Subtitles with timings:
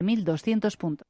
[0.00, 1.06] 1.200 puntos.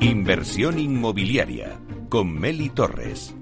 [0.00, 3.34] Inversión inmobiliaria con Meli Torres.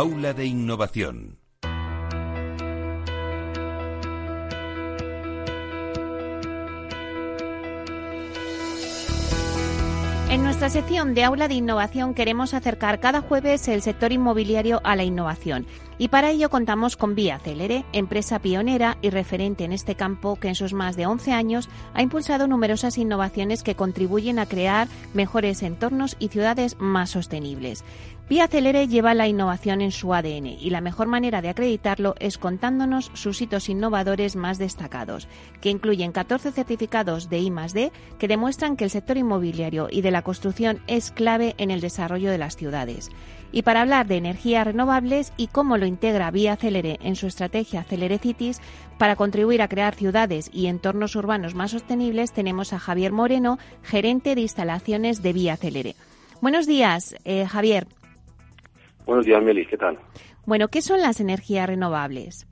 [0.00, 1.36] Aula de Innovación.
[10.30, 14.96] En nuestra sección de Aula de Innovación queremos acercar cada jueves el sector inmobiliario a
[14.96, 15.66] la innovación.
[15.98, 20.48] Y para ello contamos con Vía Celere, empresa pionera y referente en este campo que
[20.48, 25.62] en sus más de 11 años ha impulsado numerosas innovaciones que contribuyen a crear mejores
[25.62, 27.84] entornos y ciudades más sostenibles.
[28.30, 32.38] Vía Celere lleva la innovación en su ADN y la mejor manera de acreditarlo es
[32.38, 35.26] contándonos sus hitos innovadores más destacados,
[35.60, 40.22] que incluyen 14 certificados de I+D que demuestran que el sector inmobiliario y de la
[40.22, 43.10] construcción es clave en el desarrollo de las ciudades.
[43.50, 47.82] Y para hablar de energías renovables y cómo lo integra Vía Celere en su estrategia
[47.82, 48.60] Celere Cities
[48.96, 54.36] para contribuir a crear ciudades y entornos urbanos más sostenibles, tenemos a Javier Moreno, gerente
[54.36, 55.96] de instalaciones de Vía Celere.
[56.40, 57.88] Buenos días, eh, Javier.
[59.06, 59.98] Buenos días, Meli, ¿qué tal?
[60.46, 62.46] Bueno, ¿qué son las energías renovables?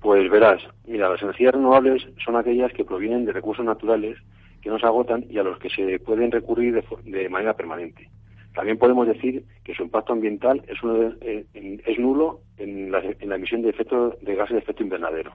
[0.00, 4.18] Pues verás, mira, las energías renovables son aquellas que provienen de recursos naturales
[4.60, 8.10] que no se agotan y a los que se pueden recurrir de, manera permanente.
[8.54, 10.78] También podemos decir que su impacto ambiental es,
[11.22, 11.46] eh,
[11.84, 15.32] es nulo en la, en la, emisión de, efecto, de gases de efecto invernadero.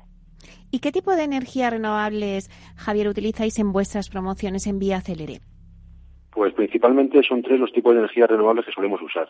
[0.72, 5.40] ¿Y qué tipo de energías renovables, Javier, utilizáis en vuestras promociones en Vía Celere?
[6.32, 9.30] Pues principalmente son tres los tipos de energías renovables que solemos usar.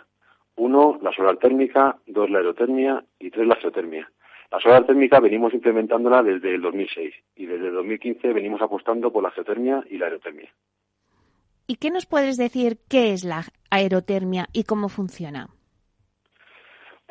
[0.59, 4.11] Uno, la solar térmica, dos, la aerotermia y tres, la geotermia.
[4.51, 9.23] La solar térmica venimos implementándola desde el 2006 y desde el 2015 venimos apostando por
[9.23, 10.49] la geotermia y la aerotermia.
[11.65, 15.47] ¿Y qué nos puedes decir qué es la aerotermia y cómo funciona?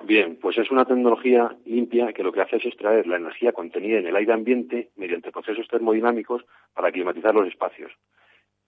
[0.05, 3.99] Bien, pues es una tecnología limpia que lo que hace es extraer la energía contenida
[3.99, 6.45] en el aire ambiente mediante procesos termodinámicos
[6.75, 7.93] para climatizar los espacios.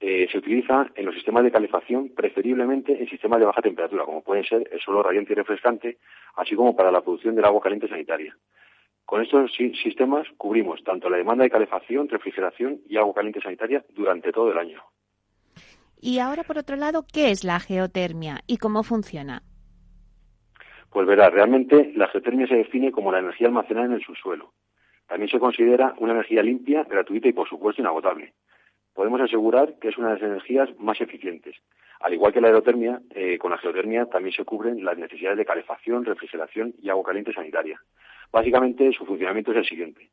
[0.03, 4.23] Eh, se utiliza en los sistemas de calefacción, preferiblemente en sistemas de baja temperatura, como
[4.23, 5.99] pueden ser el suelo radiante y refrescante,
[6.37, 8.35] así como para la producción del agua caliente sanitaria.
[9.05, 14.33] Con estos sistemas cubrimos tanto la demanda de calefacción, refrigeración y agua caliente sanitaria durante
[14.33, 14.83] todo el año.
[16.01, 19.43] Y ahora, por otro lado, ¿qué es la geotermia y cómo funciona?
[20.91, 24.55] Pues verá, realmente la geotermia se define como la energía almacenada en el subsuelo.
[25.07, 28.33] También se considera una energía limpia, gratuita y, por supuesto, inagotable
[28.95, 31.57] podemos asegurar que es una de las energías más eficientes.
[32.01, 35.45] Al igual que la aerotermia, eh, con la geotermia también se cubren las necesidades de
[35.45, 37.81] calefacción, refrigeración y agua caliente sanitaria.
[38.33, 40.09] Básicamente, su funcionamiento es el siguiente.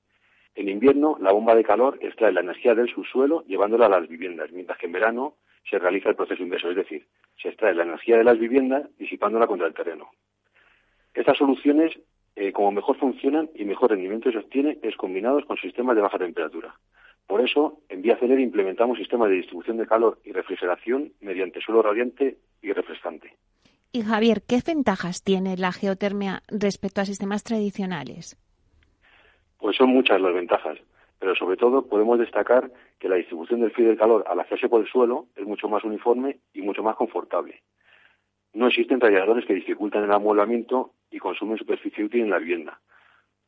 [0.55, 4.51] En invierno, la bomba de calor extrae la energía del subsuelo llevándola a las viviendas,
[4.51, 5.35] mientras que en verano
[5.69, 7.05] se realiza el proceso inverso, es decir,
[7.41, 10.09] se extrae la energía de las viviendas disipándola contra el terreno.
[11.13, 11.97] Estas soluciones,
[12.35, 16.17] eh, como mejor funcionan y mejor rendimiento se obtiene, es combinados con sistemas de baja
[16.17, 16.75] temperatura.
[17.27, 21.81] Por eso, en Vía Celere implementamos sistemas de distribución de calor y refrigeración mediante suelo
[21.81, 23.35] radiante y refrescante.
[23.91, 28.37] Y Javier, ¿qué ventajas tiene la geotermia respecto a sistemas tradicionales?
[29.57, 30.77] Pues son muchas las ventajas,
[31.19, 34.69] pero sobre todo podemos destacar que la distribución del frío y del calor al hacerse
[34.69, 37.61] por el suelo es mucho más uniforme y mucho más confortable.
[38.53, 42.79] No existen radiadores que dificultan el amueblamiento y consumen superficie útil en la vivienda,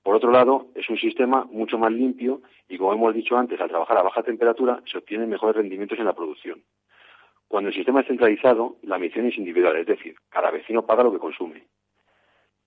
[0.04, 3.70] por otro lado, es un sistema mucho más limpio y, como hemos dicho antes, al
[3.70, 6.64] trabajar a baja temperatura se obtienen mejores rendimientos en la producción.
[7.48, 11.12] Cuando el sistema es centralizado, la medición es individual, es decir, cada vecino paga lo
[11.12, 11.66] que consume.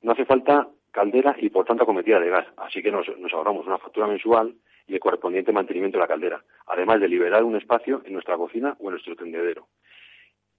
[0.02, 3.78] No hace falta caldera y, por tanto, cometida de gas, así que nos, ahorramos una
[3.78, 4.54] factura mensual
[4.86, 8.76] y el correspondiente mantenimiento de la caldera, además de liberar un espacio en nuestra cocina
[8.80, 9.68] o en nuestro tendedero.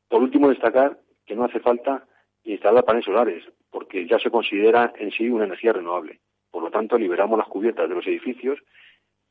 [0.07, 2.05] Por último, destacar que no hace falta
[2.45, 6.19] instalar paneles solares, porque ya se considera en sí una energía renovable.
[6.53, 8.59] Por lo tanto, liberamos las cubiertas de los edificios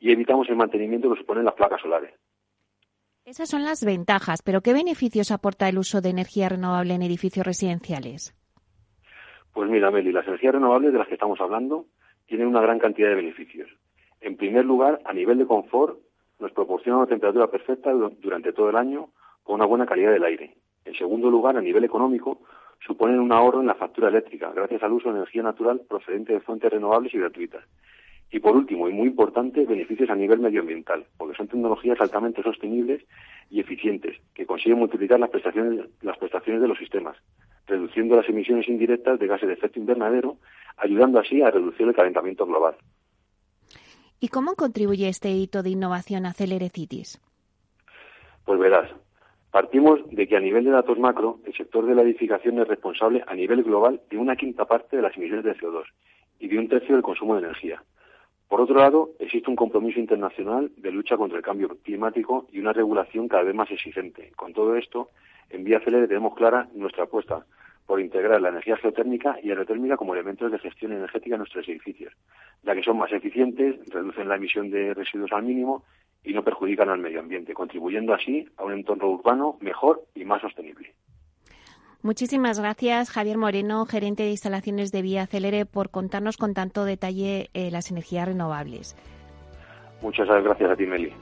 [0.01, 2.13] y evitamos el mantenimiento que suponen las placas solares.
[3.25, 7.47] Esas son las ventajas, pero ¿qué beneficios aporta el uso de energía renovable en edificios
[7.47, 8.35] residenciales?
[9.53, 11.87] Pues mira, Meli, las energías renovables de las que estamos hablando
[12.27, 13.71] tienen una gran cantidad de beneficios.
[14.21, 16.01] En primer lugar, a nivel de confort,
[16.41, 19.11] nos proporciona una temperatura perfecta durante todo el año
[19.45, 20.57] con una buena calidad del aire.
[20.85, 22.41] En segundo lugar, a nivel económico,
[22.87, 26.41] suponen un ahorro en la factura eléctrica, gracias al uso de energía natural procedente de
[26.41, 27.65] fuentes renovables y gratuitas.
[28.31, 33.05] Y por último, y muy importante, beneficios a nivel medioambiental, porque son tecnologías altamente sostenibles
[33.51, 37.17] y eficientes, que consiguen multiplicar las prestaciones, las prestaciones de los sistemas,
[37.67, 40.39] reduciendo las emisiones indirectas de gases de efecto invernadero,
[40.79, 42.75] ayudando así a reducir el calentamiento global.
[44.19, 47.21] ¿Y cómo contribuye este hito de innovación a Celerecitis?
[48.47, 48.91] Pues verás,
[49.53, 53.23] partimos de que a nivel de datos macro, el sector de la edificación es responsable
[53.27, 55.85] a nivel global de una quinta parte de las emisiones de CO2
[56.41, 57.85] y de un tercio del consumo de energía.
[58.49, 62.73] Por otro lado, existe un compromiso internacional de lucha contra el cambio climático y una
[62.73, 64.33] regulación cada vez más exigente.
[64.37, 65.11] Con todo esto,
[65.51, 67.45] en Vía Celere tenemos clara nuestra apuesta
[67.87, 72.15] por integrar la energía geotérmica y aerotérmica como elementos de gestión energética en nuestros edificios,
[72.63, 75.85] ya que son más eficientes, reducen la emisión de residuos al mínimo
[76.25, 80.41] y no perjudican al medio ambiente, contribuyendo así a un entorno urbano mejor y más
[80.41, 80.95] sostenible.
[82.03, 87.51] Muchísimas gracias, Javier Moreno, gerente de instalaciones de Vía Celere, por contarnos con tanto detalle
[87.55, 88.97] eh, las energías renovables.
[90.01, 91.13] Muchas gracias a ti, Meli.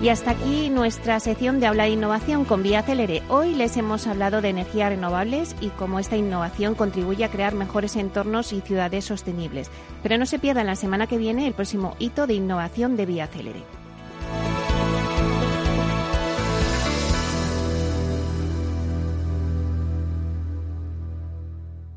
[0.00, 3.22] Y hasta aquí nuestra sección de Habla de Innovación con Vía Celere.
[3.28, 7.96] Hoy les hemos hablado de energías renovables y cómo esta innovación contribuye a crear mejores
[7.96, 9.70] entornos y ciudades sostenibles.
[10.02, 13.26] Pero no se pierdan la semana que viene el próximo hito de innovación de Vía
[13.26, 13.79] Celere.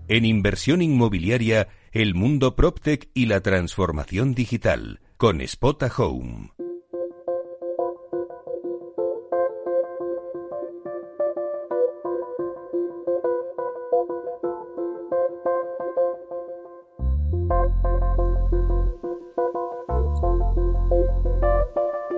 [0.07, 6.51] En inversión inmobiliaria, el mundo PropTech y la transformación digital, con Spota Home.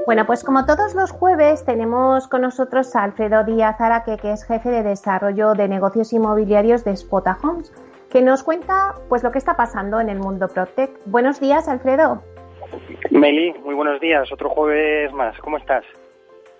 [0.05, 4.45] Bueno, pues como todos los jueves tenemos con nosotros a Alfredo Díaz Araque, que es
[4.45, 7.73] jefe de desarrollo de negocios inmobiliarios de Spota Homes,
[8.11, 10.91] que nos cuenta pues lo que está pasando en el mundo PropTech.
[11.07, 12.21] Buenos días, Alfredo.
[13.09, 14.31] Meli, muy buenos días.
[14.31, 15.39] Otro jueves más.
[15.39, 15.83] ¿Cómo estás?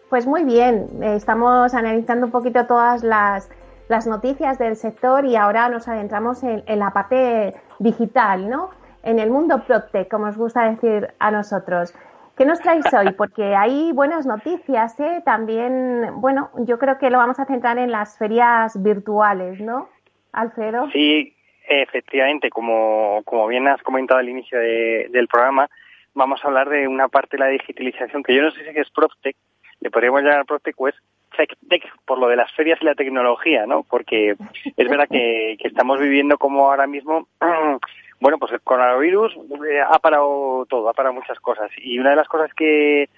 [0.09, 0.87] Pues muy bien.
[1.03, 3.47] Estamos analizando un poquito todas las,
[3.89, 8.71] las noticias del sector y ahora nos adentramos en, en la parte digital, ¿no?
[9.03, 11.93] En el mundo PropTech, como os gusta decir a nosotros.
[12.37, 13.13] ¿Qué nos traéis hoy?
[13.13, 15.21] Porque hay buenas noticias, ¿eh?
[15.23, 19.87] También, bueno, yo creo que lo vamos a centrar en las ferias virtuales, ¿no,
[20.33, 20.89] Alfredo?
[20.91, 21.33] Sí,
[21.67, 25.69] efectivamente, como, como bien has comentado al inicio del programa,
[26.13, 28.89] vamos a hablar de una parte de la digitalización que yo no sé si es
[28.89, 29.37] PropTech,
[29.79, 30.95] le podríamos llamar PropTech o es
[31.37, 33.83] TechTech por lo de las ferias y la tecnología, ¿no?
[33.83, 34.35] Porque
[34.75, 37.27] es verdad que, que estamos viviendo como ahora mismo
[38.19, 39.35] Bueno, pues el coronavirus
[39.69, 41.69] eh, ha parado todo, ha parado muchas cosas.
[41.77, 43.09] Y una de las cosas que,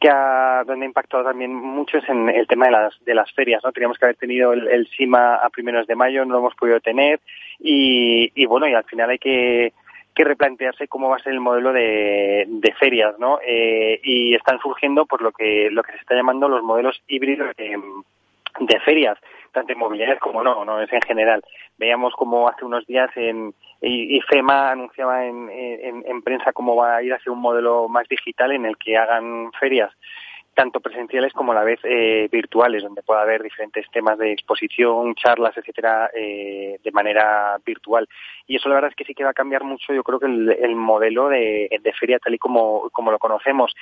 [0.00, 3.32] que ha, donde ha impactado también mucho es en el tema de las, de las
[3.32, 3.72] ferias, ¿no?
[3.72, 7.20] Teníamos que haber tenido el, SIMA a primeros de mayo, no lo hemos podido tener
[7.58, 9.72] y, y bueno, y al final hay que,
[10.14, 13.40] que replantearse cómo va a ser el modelo de, de ferias, ¿no?
[13.44, 17.54] Eh, y están surgiendo por lo que, lo que se está llamando los modelos híbridos
[17.56, 19.18] de ferias,
[19.54, 21.42] tanto inmobiliarias como no, no es en general.
[21.78, 27.02] Veíamos como hace unos días en y, FEMA anunciaba en, en, prensa cómo va a
[27.02, 29.90] ir hacia un modelo más digital en el que hagan ferias
[30.54, 35.14] tanto presenciales como a la vez eh, virtuales, donde pueda haber diferentes temas de exposición,
[35.16, 38.08] charlas, etcétera, eh, de manera virtual.
[38.46, 40.26] Y eso la verdad es que sí que va a cambiar mucho, yo creo que
[40.26, 43.74] el, modelo de, de, feria tal y como, como lo conocemos.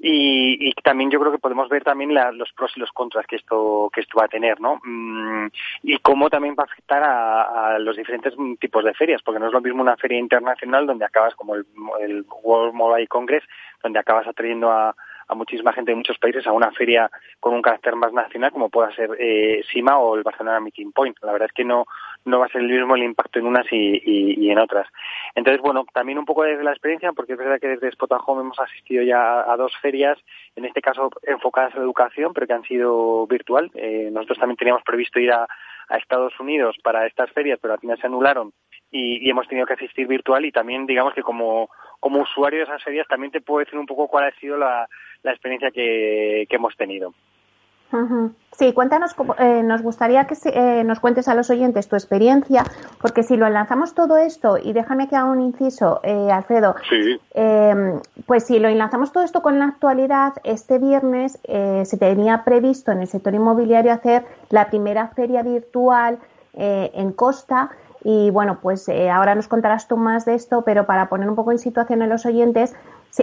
[0.00, 3.90] Y, también yo creo que podemos ver también los pros y los contras que esto
[3.92, 4.80] que esto va a tener, ¿no?
[4.84, 5.48] Mm,
[5.82, 9.52] y cómo también va a afectar a, los diferentes tipos de ferias, porque no es
[9.52, 11.66] lo mismo una feria internacional donde acabas como el,
[12.00, 13.42] el World Mobile Congress,
[13.82, 14.94] donde acabas atrayendo a,
[15.28, 18.70] a muchísima gente de muchos países a una feria con un carácter más nacional como
[18.70, 21.16] pueda ser eh, SIMA o el Barcelona Meeting Point.
[21.22, 21.86] La verdad es que no,
[22.24, 24.88] no va a ser el mismo el impacto en unas y, y, en otras.
[25.34, 28.42] Entonces, bueno, también un poco desde la experiencia, porque es verdad que desde Spot Home
[28.42, 30.18] hemos asistido ya a dos ferias,
[30.56, 33.70] en este caso enfocadas en la educación, pero que han sido virtual.
[33.74, 35.46] Eh, nosotros también teníamos previsto ir a,
[35.88, 38.52] a Estados Unidos para estas ferias, pero al final se anularon
[38.90, 41.68] y, hemos tenido que asistir virtual y también digamos que como,
[42.00, 44.88] como usuario de esas ferias también te puedo decir un poco cuál ha sido la,
[45.22, 47.14] la experiencia que, que hemos tenido.
[48.52, 52.64] Sí, cuéntanos, eh, nos gustaría que eh, nos cuentes a los oyentes tu experiencia,
[53.00, 56.74] porque si lo lanzamos todo esto, y déjame que haga un inciso, eh, Alfredo,
[57.32, 62.92] em, pues si lo enlazamos todo esto con la actualidad, este viernes se tenía previsto
[62.92, 66.18] en el sector inmobiliario hacer la primera feria virtual
[66.52, 67.70] en Costa,
[68.04, 71.52] y bueno, pues ahora nos contarás tú más de esto, pero para poner un poco
[71.52, 72.74] en situación a los oyentes,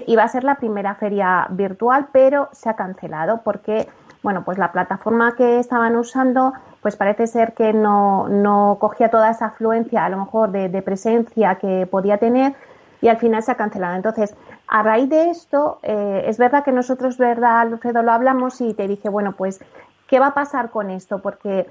[0.07, 3.87] iba a ser la primera feria virtual, pero se ha cancelado porque
[4.25, 6.51] bueno, pues la plataforma que estaban usando,
[6.81, 11.59] pues parece ser que no, no cogía toda esa afluencia, a lo mejor de, presencia
[11.61, 12.55] que podía tener.
[13.01, 13.95] y al final se ha cancelado.
[13.95, 14.35] Entonces,
[14.67, 18.01] a raíz de esto, eh, es verdad que nosotros, ¿verdad, Alfredo?
[18.01, 19.59] Lo hablamos y te dije, bueno, pues,
[20.07, 21.19] ¿qué va a pasar con esto?
[21.19, 21.69] Porque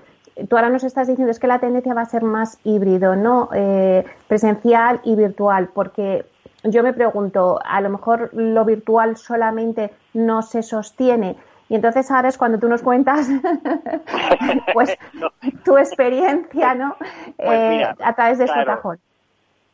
[0.48, 3.48] tú ahora nos estás diciendo es que la tendencia va a ser más híbrido, ¿no?
[3.52, 6.24] Eh, presencial y virtual, porque
[6.64, 11.36] yo me pregunto, a lo mejor lo virtual solamente no se sostiene.
[11.68, 13.28] Y entonces ahora es cuando tú nos cuentas
[14.74, 14.96] pues
[15.64, 16.96] tu experiencia, ¿no?
[17.36, 18.98] Pues eh, a través de claro.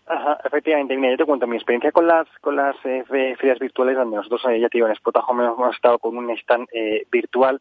[0.06, 3.96] Ajá, efectivamente, mira, yo te cuento mi experiencia con las con las eh, ferias virtuales,
[3.96, 7.60] donde nosotros ya te digo, en Spotajón hemos estado con un stand eh, virtual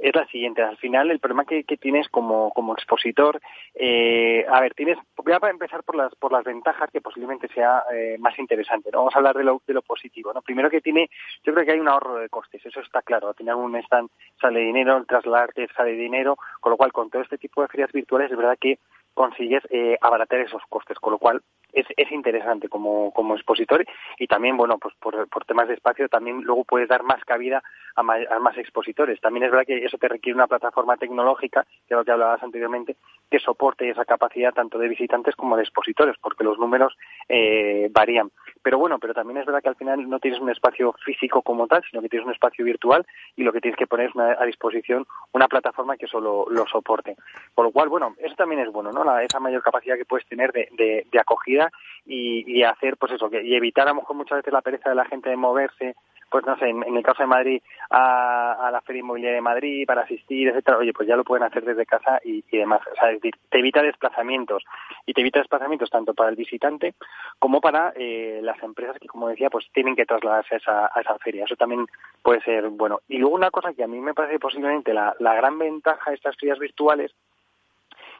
[0.00, 0.62] es la siguiente.
[0.62, 3.40] Al final, el problema que, tienes como, como expositor,
[3.74, 7.84] eh, a ver, tienes, voy a empezar por las, por las ventajas que posiblemente sea
[7.92, 8.90] eh, más interesante.
[8.92, 10.32] Vamos a hablar de lo, de lo positivo.
[10.32, 10.42] ¿no?
[10.42, 11.10] Primero que tiene,
[11.44, 13.28] yo creo que hay un ahorro de costes, eso está claro.
[13.28, 17.22] Al final, un stand sale dinero, el trasladarte sale dinero, con lo cual, con todo
[17.22, 18.78] este tipo de ferias virtuales, es verdad que
[19.14, 23.84] consigues eh, abaratar esos costes, con lo cual es, es interesante como, como expositor
[24.18, 27.62] y también, bueno, pues por, por temas de espacio también luego puedes dar más cabida
[27.96, 29.20] a, más expositores.
[29.20, 32.96] También es verdad que eso te requiere una plataforma tecnológica, es lo que hablabas anteriormente,
[33.30, 36.96] que soporte esa capacidad tanto de visitantes como de expositores, porque los números
[37.28, 38.30] eh, varían.
[38.62, 41.66] Pero bueno, pero también es verdad que al final no tienes un espacio físico como
[41.66, 44.44] tal, sino que tienes un espacio virtual y lo que tienes que poner es a
[44.44, 47.16] disposición una plataforma que eso lo, soporte.
[47.54, 49.02] Por lo cual, bueno, eso también es bueno, ¿no?
[49.02, 51.70] La, esa mayor capacidad que puedes tener de, de, acogida
[52.04, 54.90] y, y, hacer, pues eso, que, y evitar a lo mejor muchas veces la pereza
[54.90, 55.94] de la gente de moverse,
[56.30, 60.02] pues no sé, en, el caso de Madrid, a, la Feria Inmobiliaria de Madrid para
[60.02, 62.80] asistir, etcétera, oye, pues ya lo pueden hacer desde casa y, demás.
[62.90, 64.64] O sea, te evita desplazamientos
[65.06, 66.94] y te evita desplazamientos tanto para el visitante
[67.38, 71.00] como para eh, las empresas que, como decía, pues tienen que trasladarse a esa, a
[71.00, 71.44] esa feria.
[71.44, 71.86] Eso también
[72.22, 73.00] puede ser bueno.
[73.08, 76.16] Y luego una cosa que a mí me parece posiblemente la, la gran ventaja de
[76.16, 77.12] estas ferias virtuales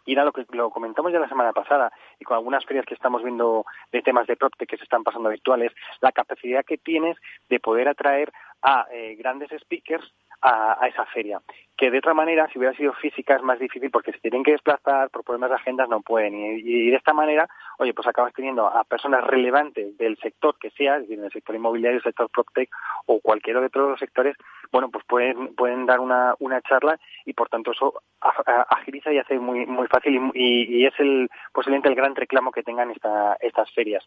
[0.07, 2.95] y era lo que lo comentamos ya la semana pasada y con algunas ferias que
[2.95, 7.17] estamos viendo de temas de PropTech que se están pasando virtuales, la capacidad que tienes
[7.49, 11.41] de poder atraer a eh, grandes speakers a, esa feria.
[11.77, 14.53] Que de otra manera, si hubiera sido física, es más difícil porque se tienen que
[14.53, 16.35] desplazar, por problemas de agendas no pueden.
[16.35, 17.49] Y, de esta manera,
[17.81, 21.57] oye, pues acabas teniendo a personas relevantes del sector que sea, es decir, en sector
[21.57, 22.69] inmobiliario, el sector PropTech
[23.07, 24.37] o cualquier otro de los sectores,
[24.71, 29.39] bueno, pues pueden, pueden dar una, una charla y por tanto eso agiliza y hace
[29.39, 34.07] muy, muy fácil y, es el, posiblemente el gran reclamo que tengan esta, estas ferias.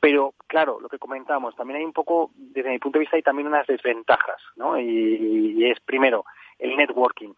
[0.00, 3.22] Pero, claro, lo que comentábamos, también hay un poco, desde mi punto de vista, hay
[3.22, 4.80] también unas desventajas, ¿no?
[4.80, 6.24] y es primero
[6.58, 7.34] el networking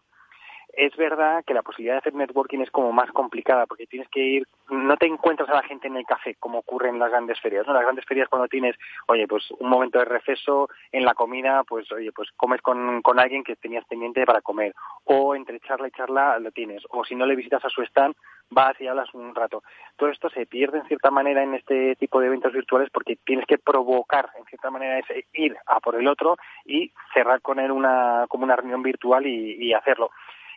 [0.77, 4.19] es verdad que la posibilidad de hacer networking es como más complicada porque tienes que
[4.19, 7.39] ir, no te encuentras a la gente en el café como ocurre en las grandes
[7.39, 7.73] ferias, ¿no?
[7.73, 8.75] Las grandes ferias cuando tienes,
[9.07, 13.19] oye, pues un momento de receso en la comida, pues oye, pues comes con, con
[13.19, 14.73] alguien que tenías pendiente para comer
[15.05, 18.15] o entre charla y charla lo tienes o si no le visitas a su stand
[18.49, 19.63] vas y hablas un rato.
[19.95, 23.45] Todo esto se pierde en cierta manera en este tipo de eventos virtuales porque tienes
[23.47, 27.71] que provocar en cierta manera ese ir a por el otro y cerrar con él
[27.71, 30.11] una como una reunión virtual y hacerlo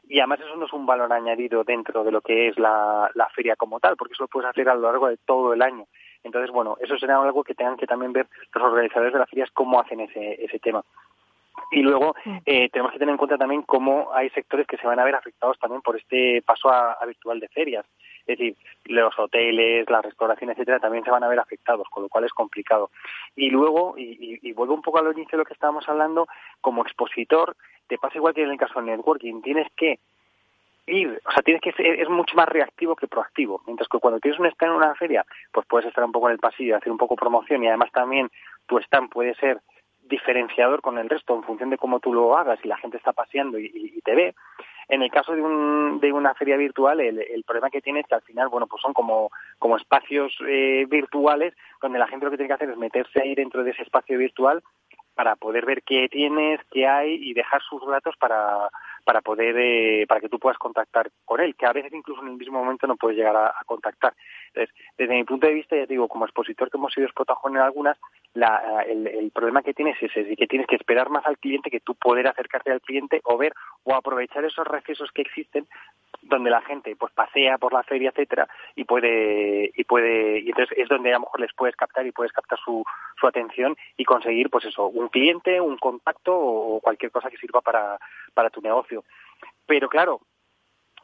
[0.09, 3.57] y además eso no es un valor añadido dentro de lo que es la, feria
[3.57, 5.87] como tal, porque eso lo puedes hacer a lo largo de todo el año.
[6.25, 9.51] Entonces, bueno, eso será algo que tengan que también ver los organizadores de las ferias
[9.53, 10.83] cómo hacen ese, ese tema.
[11.71, 12.15] Y luego
[12.47, 15.15] eh, tenemos que tener en cuenta también cómo hay sectores que se van a ver
[15.15, 17.85] afectados también por este paso a, virtual de ferias.
[18.29, 22.09] Es decir, los hoteles, la restauración, etcétera, también se van a ver afectados, con lo
[22.11, 22.91] cual es complicado.
[23.35, 26.29] Y luego, y, vuelvo un poco al inicio de lo que estábamos hablando,
[26.61, 27.57] como expositor,
[27.87, 29.99] te pasa igual que en el caso del networking, tienes que
[30.87, 34.21] ir, o sea, tienes que ser, es mucho más reactivo que proactivo, mientras que cuando
[34.21, 36.93] tienes un stand en una feria, pues puedes estar un poco en el pasillo, hacer
[36.93, 38.31] un poco promoción y además también
[38.67, 39.61] tu stand puede ser
[40.09, 43.13] diferenciador con el resto en función de cómo tú lo hagas y la gente está
[43.13, 44.35] paseando y, te ve.
[44.89, 48.15] En el caso de, un, de una feria virtual, el, problema que tiene es que
[48.15, 52.39] al final, bueno, pues son como, como espacios eh, virtuales donde la gente lo que
[52.39, 54.63] tiene que hacer es meterse ahí dentro de ese espacio virtual
[55.15, 58.71] para poder ver qué tienes, qué hay y dejar sus datos para,
[59.09, 62.29] para poder eh, para que tú puedas contactar con él, que a veces incluso en
[62.29, 64.13] el mismo momento no puedes llegar a, contactar.
[64.49, 67.63] Entonces, desde mi punto de vista, ya digo, como expositor que hemos sido exportajón en
[67.63, 67.97] algunas,
[68.35, 71.71] la, el, el, problema que tienes es ese, que tienes que esperar más al cliente
[71.71, 75.67] que tú poder acercarte al cliente o ver o aprovechar esos recesos que existen
[76.23, 80.77] donde la gente pues pasea por la feria etcétera y puede y puede y entonces
[80.77, 82.85] es donde a lo mejor les puedes captar y puedes captar su,
[83.19, 87.61] su atención y conseguir pues eso un cliente un contacto o cualquier cosa que sirva
[87.61, 87.99] para
[88.39, 89.03] para tu negocio
[89.67, 90.21] pero claro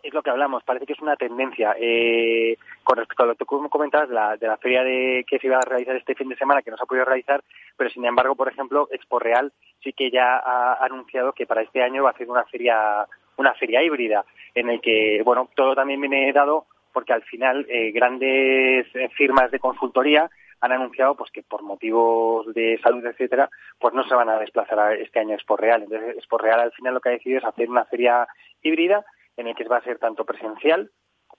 [0.05, 1.75] es lo que hablamos, parece que es una tendencia.
[1.79, 5.47] Eh, con respecto a lo que tú comentabas la, de la feria de que se
[5.47, 7.43] iba a realizar este fin de semana, que no se ha podido realizar,
[7.75, 9.51] pero sin embargo, por ejemplo, Expo Real
[9.83, 13.55] sí que ya ha anunciado que para este año va a ser una feria una
[13.55, 14.25] feria híbrida
[14.55, 19.51] en el que, bueno, todo también viene dado porque al final eh, grandes eh, firmas
[19.51, 20.31] de consultoría
[20.65, 24.79] han anunciado pues que por motivos de salud, etcétera, pues no se van a desplazar
[24.79, 25.83] a este año a Expo Real.
[25.83, 28.27] Entonces, Expo Real al final lo que ha decidido es hacer una feria
[28.63, 29.05] híbrida
[29.37, 30.91] en el que va a ser tanto presencial,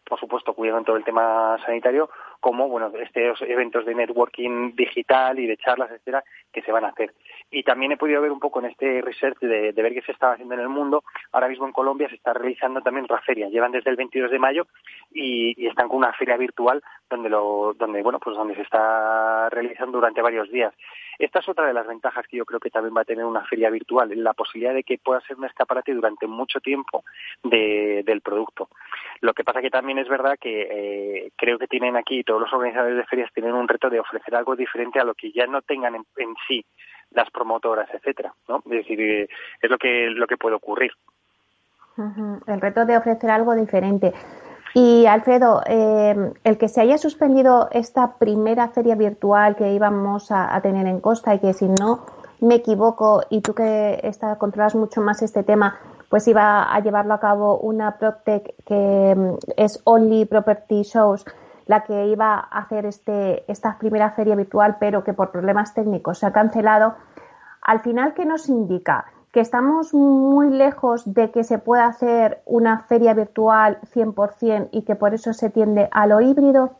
[0.07, 2.09] por supuesto, cuidando todo el tema sanitario,
[2.39, 6.89] como bueno, estos eventos de networking digital y de charlas, etcétera, que se van a
[6.89, 7.13] hacer.
[7.49, 10.33] Y también he podido ver un poco en este research de, ver qué se estaba
[10.33, 11.03] haciendo en el mundo.
[11.31, 13.49] Ahora mismo en Colombia se está realizando también otra feria.
[13.49, 14.67] Llevan desde el 22 de mayo
[15.11, 19.97] y, están con una feria virtual donde lo, donde bueno, pues donde se está realizando
[19.97, 20.73] durante varios días.
[21.19, 23.43] Esta es otra de las ventajas que yo creo que también va a tener una
[23.45, 27.03] feria virtual, la posibilidad de que pueda ser un escaparate durante mucho tiempo
[27.43, 28.69] del producto.
[29.21, 32.53] Lo que pasa que también es verdad que eh, creo que tienen aquí, todos los
[32.53, 35.61] organizadores de ferias tienen un reto de ofrecer algo diferente a lo que ya no
[35.61, 36.65] tengan en, sí
[37.11, 38.57] las promotoras, etcétera, ¿no?
[38.65, 39.29] Es decir, eh,
[39.61, 40.91] es lo que lo que puede ocurrir.
[42.47, 44.13] El reto de ofrecer algo diferente.
[44.77, 50.59] Y Alfredo, eh, el que se haya suspendido esta primera feria virtual que íbamos a,
[50.59, 52.05] tener en Costa y que si no
[52.41, 55.77] me equivoco y tú que está, controlas mucho más este tema,
[56.09, 61.23] pues iba a llevarlo a cabo una PropTech que mm, es Only Property Shows,
[61.67, 66.19] la que iba a hacer este, esta primera feria virtual, pero que por problemas técnicos
[66.19, 66.95] se ha cancelado.
[67.61, 69.05] Al final, ¿qué nos indica?
[69.35, 74.95] Que estamos muy lejos de que se pueda hacer una feria virtual 100% y que
[74.95, 76.77] por eso se tiende a lo híbrido.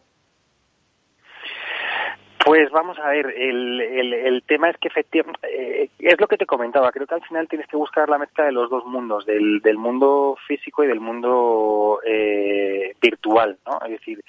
[2.46, 6.46] Pues vamos a ver, el, el, tema es que efectivamente, eh, es lo que te
[6.46, 9.60] comentaba, creo que al final tienes que buscar la mezcla de los dos mundos, del,
[9.60, 13.86] del mundo físico y del mundo eh, virtual, ¿no?
[13.86, 14.24] Es decir,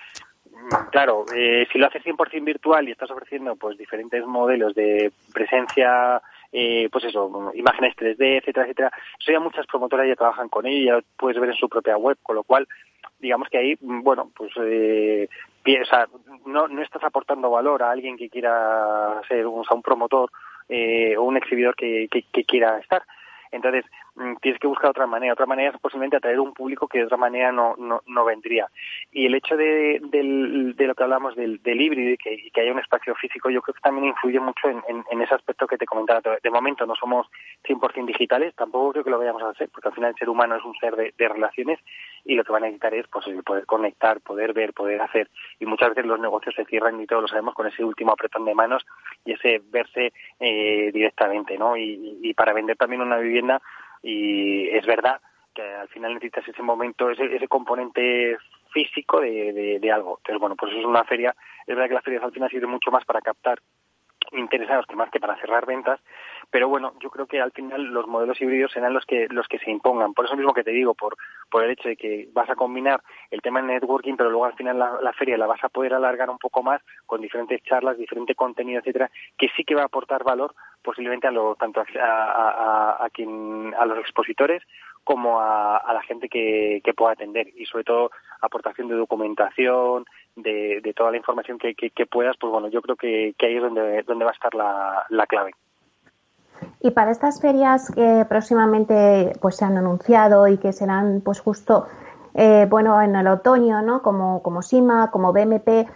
[0.51, 5.13] mm, claro, eh, si lo haces 100% virtual y estás ofreciendo pues diferentes modelos de
[5.33, 6.21] presencia,
[6.53, 10.99] eh, pues eso, imágenes 3D, etcétera, etcétera, eso ya muchas promotoras ya trabajan con ello,
[10.99, 12.67] ya puedes ver en su propia web, con lo cual
[13.19, 15.29] digamos que ahí, mm, bueno, pues eh,
[16.45, 20.31] no, no estás aportando valor a alguien que quiera ser un, un promotor
[20.69, 23.03] eh, o un exhibidor que, que, quiera estar.
[23.53, 23.85] Entonces,
[24.41, 25.33] tienes que buscar otra manera.
[25.33, 28.69] Otra manera es posiblemente atraer un público que de otra manera no, no, no vendría.
[29.13, 32.73] Y el hecho de, de lo que hablamos del, del híbrido y que, que, haya
[32.73, 35.87] un espacio físico, yo creo que también influye mucho en, en, ese aspecto que te
[35.87, 36.21] comentaba.
[36.43, 37.27] De momento no somos
[37.65, 40.57] 100% digitales, tampoco creo que lo vayamos a hacer, porque al final el ser humano
[40.57, 41.79] es un ser de, de relaciones
[42.25, 45.29] y lo que van a necesitar es pues, poder conectar, poder ver, poder hacer.
[45.61, 48.45] Y muchas veces los negocios se cierran y todos lo sabemos con ese último apretón
[48.45, 48.85] de manos
[49.25, 51.77] y ese verse eh, directamente, ¿no?
[51.77, 53.63] Y, y, para vender también una vivienda
[54.07, 55.21] y es verdad
[55.53, 58.37] que al final necesitas ese momento, ese, ese componente
[58.73, 60.19] físico de, de, algo.
[60.19, 61.35] Entonces, bueno, pues eso es una feria.
[61.67, 63.59] Es verdad que las ferias al final sirven mucho más para captar
[64.33, 66.01] interesados que más que para cerrar ventas,
[66.51, 69.59] pero bueno, yo creo que al final los modelos híbridos serán los que los que
[69.59, 70.15] se impongan.
[70.15, 71.17] Por eso mismo que te digo, por
[71.51, 74.55] por el hecho de que vas a combinar el tema de networking, pero luego al
[74.55, 78.35] final la, feria la vas a poder alargar un poco más con diferentes charlas, diferente
[78.35, 83.11] contenido, etcétera, que sí que va a aportar valor posiblemente a lo tanto a, a,
[83.11, 84.63] quien a los expositores
[85.03, 90.05] como a, la gente que, que, pueda atender y sobre todo aportación de documentación,
[90.35, 93.57] de, de toda la información que, que, puedas, pues bueno, yo creo que, que ahí
[93.57, 95.53] es donde, donde va a estar la, la clave.
[96.81, 101.87] Y para estas ferias que próximamente pues se han anunciado y que serán pues justo
[102.35, 104.03] eh, bueno en el otoño, ¿no?
[104.03, 105.89] Como, como SIMA, como BMP,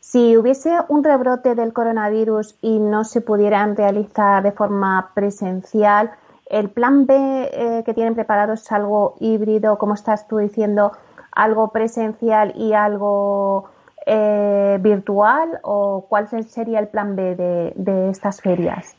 [0.00, 6.12] si hubiese un rebrote del coronavirus y no se pudieran realizar de forma presencial,
[6.46, 10.92] ¿el plan B eh, que tienen preparado es algo híbrido, como estás tú diciendo,
[11.32, 13.68] algo presencial y algo
[14.06, 15.58] eh, virtual?
[15.62, 18.97] ¿O cuál sería el plan B de, de estas ferias?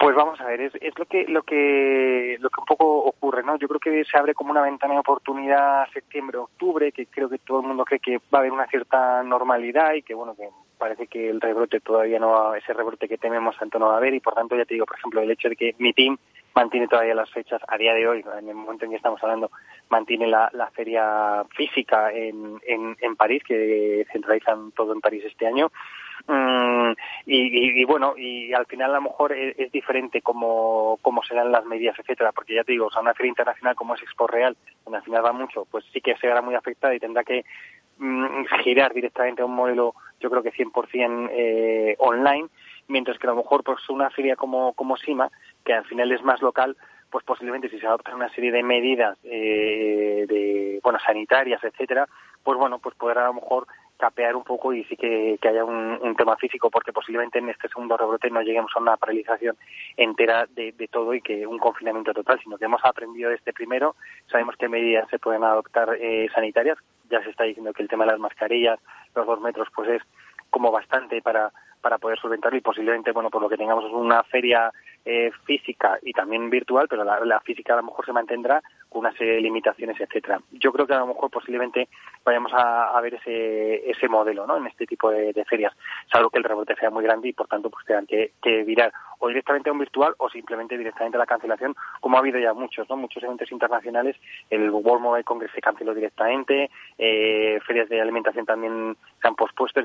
[0.00, 3.42] Pues vamos a ver, es, es, lo que lo que lo que un poco ocurre,
[3.42, 3.58] ¿no?
[3.58, 7.60] Yo creo que se abre como una ventana de oportunidad septiembre-octubre, que creo que todo
[7.60, 11.06] el mundo cree que va a haber una cierta normalidad y que bueno que parece
[11.06, 14.14] que el rebrote todavía no va, ese rebrote que tememos tanto no va a haber
[14.14, 16.16] y por tanto ya te digo, por ejemplo, el hecho de que mi team
[16.54, 19.50] mantiene todavía las fechas a día de hoy, en el momento en que estamos hablando,
[19.90, 25.46] mantiene la, la feria física en, en, en París, que centralizan todo en París este
[25.46, 25.70] año
[26.26, 26.79] Mm,
[27.26, 31.64] y, y, bueno, y al final a lo mejor es, diferente cómo, cómo serán las
[31.64, 34.56] medidas, etcétera, porque ya te digo, o sea, una feria internacional como es Expo Real,
[34.84, 37.44] donde al final va mucho, pues sí que se verá muy afectada y tendrá que
[37.98, 42.48] mm, girar directamente a un modelo, yo creo que 100% eh, online,
[42.88, 45.30] mientras que a lo mejor pues una feria como, como SIMA,
[45.64, 46.76] que al final es más local,
[47.10, 52.08] pues posiblemente si se adoptan una serie de medidas eh, de bueno sanitarias etcétera
[52.42, 53.66] pues bueno pues podrá a lo mejor
[54.00, 57.96] capear un poco y sí que, haya un, tema físico, porque posiblemente en este segundo
[57.96, 59.56] rebrote no lleguemos a una paralización
[59.96, 63.94] entera de, todo y que un confinamiento total, sino que hemos aprendido de este primero,
[64.26, 66.78] sabemos qué medidas se pueden adoptar eh, sanitarias,
[67.10, 68.78] ya se está diciendo que el tema de las mascarillas,
[69.14, 70.02] los dos metros, pues es
[70.50, 74.70] como bastante para para poder solventarlo y posiblemente, bueno, por lo que tengamos una feria
[75.04, 79.12] eh, física y también virtual, pero la, física a lo mejor se mantendrá con una
[79.16, 80.40] serie de limitaciones, etcétera.
[80.52, 81.88] Yo creo que a lo mejor posiblemente
[82.24, 84.58] vayamos a, ver ese, ese modelo, ¿no?
[84.58, 85.72] En este tipo de, ferias,
[86.12, 88.32] salvo que el rebote sea muy grande y por tanto pues tengan que,
[88.64, 92.38] virar o directamente a un virtual o simplemente directamente a la cancelación, como ha habido
[92.38, 92.96] ya muchos, ¿no?
[92.96, 94.16] Muchos eventos internacionales,
[94.50, 99.80] el World Mobile Congress se canceló directamente, eh, ferias de alimentación también se han pospuesto,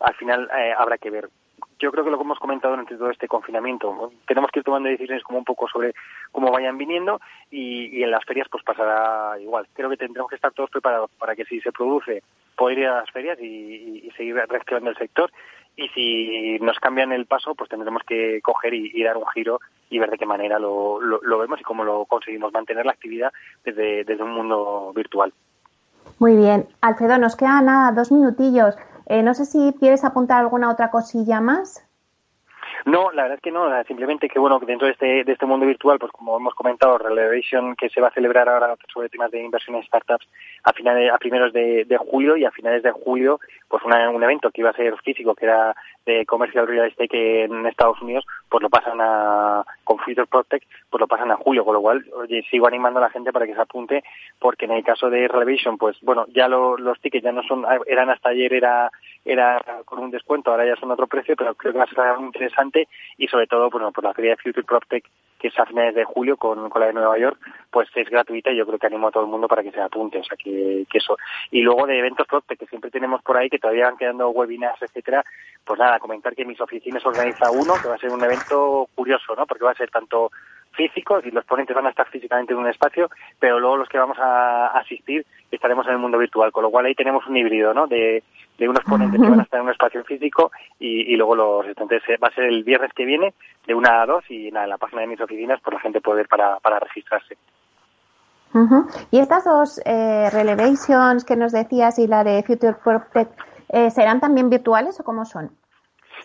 [0.00, 1.28] al final eh, habrá que ver.
[1.78, 4.88] Yo creo que lo que hemos comentado durante todo este confinamiento, tenemos que ir tomando
[4.88, 5.94] decisiones como un poco sobre
[6.32, 9.66] cómo vayan viniendo y, en las ferias pues pasará igual.
[9.74, 12.22] Creo que tendremos que estar todos preparados para que si se produce
[12.56, 15.30] poder ir a las ferias y, seguir reactivando el sector
[15.76, 19.98] y si nos cambian el paso, pues tendremos que coger y, dar un giro y
[19.98, 23.30] ver de qué manera lo, lo, vemos y cómo lo conseguimos mantener la actividad
[23.62, 25.34] desde, desde un mundo virtual.
[26.18, 26.66] Muy bien.
[26.80, 28.74] Alfredo, nos quedan nada, dos minutillos.
[29.06, 31.86] Eh, no sé si quieres apuntar alguna otra cosilla más.
[32.86, 35.66] No, la verdad es que no, simplemente que bueno, dentro de este, de este mundo
[35.66, 39.42] virtual, pues como hemos comentado, Relevation que se va a celebrar ahora sobre temas de
[39.42, 40.28] inversión en startups
[40.62, 44.60] a finales, a primeros de, julio y a finales de julio, pues un evento que
[44.60, 48.70] iba a ser físico, que era de Commercial Real Estate en Estados Unidos, pues lo
[48.70, 50.64] pasan a, con Future Protect,
[50.96, 53.46] pues lo pasan a julio, con lo cual, oye, sigo animando a la gente para
[53.46, 54.02] que se apunte,
[54.38, 58.08] porque en el caso de Relevation, pues bueno, ya los tickets ya no son, eran
[58.08, 58.90] hasta ayer, era,
[59.24, 62.16] era con un descuento, ahora ya son otro precio, pero creo que va a ser
[62.16, 65.06] muy interesante y sobre todo, bueno, por la feria de Future Protect,
[65.38, 67.38] que es a finales de julio con, con la de Nueva York,
[67.70, 69.80] pues es gratuita y yo creo que animo a todo el mundo para que se
[69.82, 71.18] apunte, o sea que, que eso.
[71.50, 74.80] Y luego de eventos Protect, que siempre tenemos por ahí, que todavía van quedando webinars,
[74.80, 75.22] etcétera,
[75.62, 79.34] pues nada, comentar que mis oficinas organiza uno, que va a ser un evento curioso,
[79.36, 79.46] ¿no?
[79.46, 80.30] Porque va a ser tanto
[80.76, 83.10] físicos y los ponentes van a estar físicamente en un espacio,
[83.40, 86.86] pero luego los que vamos a asistir estaremos en el mundo virtual, con lo cual
[86.86, 87.86] ahí tenemos un híbrido, ¿no?
[87.86, 88.22] De,
[88.58, 91.66] de unos ponentes que van a estar en un espacio físico y, y luego los
[91.66, 93.34] entonces va a ser el viernes que viene
[93.66, 96.00] de una a dos y nada, en la página de mis oficinas pues la gente
[96.00, 97.36] puede ir para, para registrarse.
[99.10, 104.18] Y estas dos eh, relevations que nos decías y la de Future Protect, eh, ¿serán
[104.18, 105.50] también virtuales o cómo son?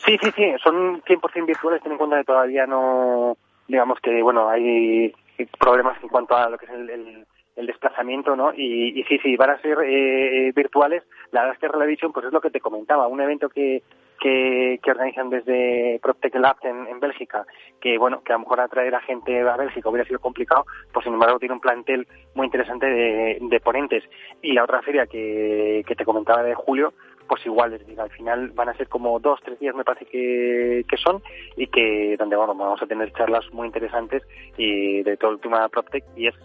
[0.05, 3.35] Sí, sí, sí, son 100% virtuales, ten en cuenta que todavía no,
[3.71, 5.13] digamos que, bueno, hay
[5.57, 8.51] problemas en cuanto a lo que es el, el, desplazamiento, ¿no?
[8.53, 11.03] Y, y, sí, sí, van a ser eh, virtuales.
[11.31, 13.83] La es que Relevation, pues es lo que te comentaba, un evento que,
[14.19, 17.45] que, que organizan desde PropTech Lab en, en, Bélgica,
[17.79, 21.03] que bueno, que a lo mejor atraer a gente a Bélgica hubiera sido complicado, pues
[21.03, 24.03] sin embargo tiene un plantel muy interesante de, de ponentes.
[24.41, 26.93] Y la otra feria que, que te comentaba de julio,
[27.27, 30.85] pues igual, es al final van a ser como dos, tres días me parece que,
[30.87, 31.21] que son
[31.55, 34.23] y que donde bueno, vamos a tener charlas muy interesantes
[34.57, 36.35] y de todo el tema PropTech y es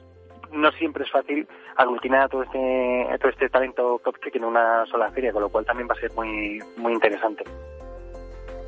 [0.52, 5.10] no siempre es fácil aglutinar a todo este, todo este talento PropTech en una sola
[5.10, 7.44] feria, con lo cual también va a ser muy, muy interesante.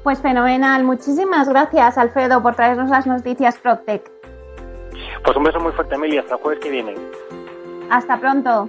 [0.03, 0.85] Pues fenomenal.
[0.85, 4.11] Muchísimas gracias, Alfredo, por traernos las noticias PropTech.
[5.25, 6.21] Pues un beso muy fuerte, Emilia.
[6.21, 6.95] Hasta el jueves que viene.
[7.91, 8.69] Hasta pronto.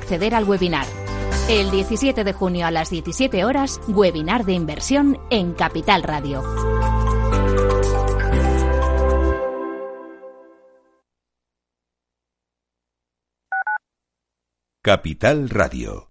[0.01, 0.87] acceder al webinar.
[1.47, 6.43] El 17 de junio a las 17 horas, webinar de inversión en Capital Radio.
[14.83, 16.10] Capital Radio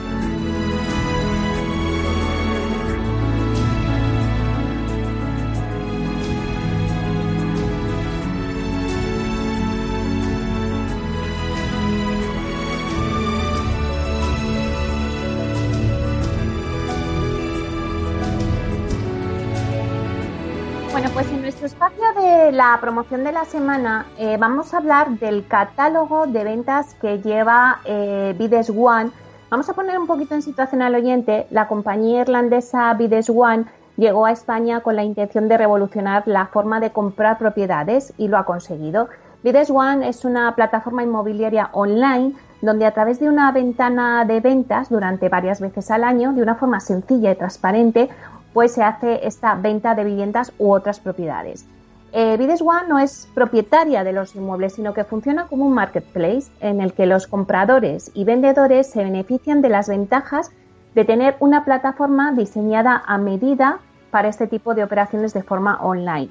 [22.61, 27.79] La promoción de la semana eh, vamos a hablar del catálogo de ventas que lleva
[27.85, 29.09] eh, Bides One.
[29.49, 31.47] Vamos a poner un poquito en situación al oyente.
[31.49, 33.65] La compañía irlandesa Bides One
[33.97, 38.37] llegó a España con la intención de revolucionar la forma de comprar propiedades y lo
[38.37, 39.09] ha conseguido.
[39.41, 44.89] Bides One es una plataforma inmobiliaria online donde a través de una ventana de ventas
[44.89, 48.09] durante varias veces al año, de una forma sencilla y transparente,
[48.53, 51.65] pues se hace esta venta de viviendas u otras propiedades.
[52.13, 56.51] Eh, Bides One no es propietaria de los inmuebles, sino que funciona como un marketplace
[56.59, 60.51] en el que los compradores y vendedores se benefician de las ventajas
[60.93, 63.79] de tener una plataforma diseñada a medida
[64.11, 66.29] para este tipo de operaciones de forma online.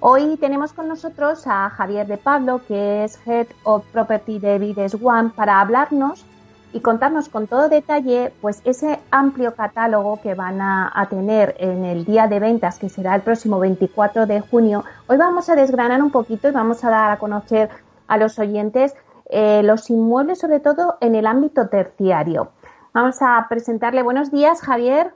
[0.00, 4.94] Hoy tenemos con nosotros a Javier de Pablo, que es Head of Property de Bides
[5.02, 6.26] One, para hablarnos
[6.74, 12.04] y contarnos con todo detalle pues ese amplio catálogo que van a, tener en el
[12.04, 14.84] día de ventas que será el próximo 24 de junio.
[15.06, 17.70] Hoy vamos a desgranar un poquito y vamos a dar a conocer
[18.08, 18.92] a los oyentes
[19.30, 22.50] eh, los inmuebles sobre todo en el ámbito terciario.
[22.92, 25.14] Vamos a presentarle buenos días, Javier.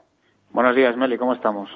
[0.51, 1.69] Buenos días, Meli, ¿cómo estamos?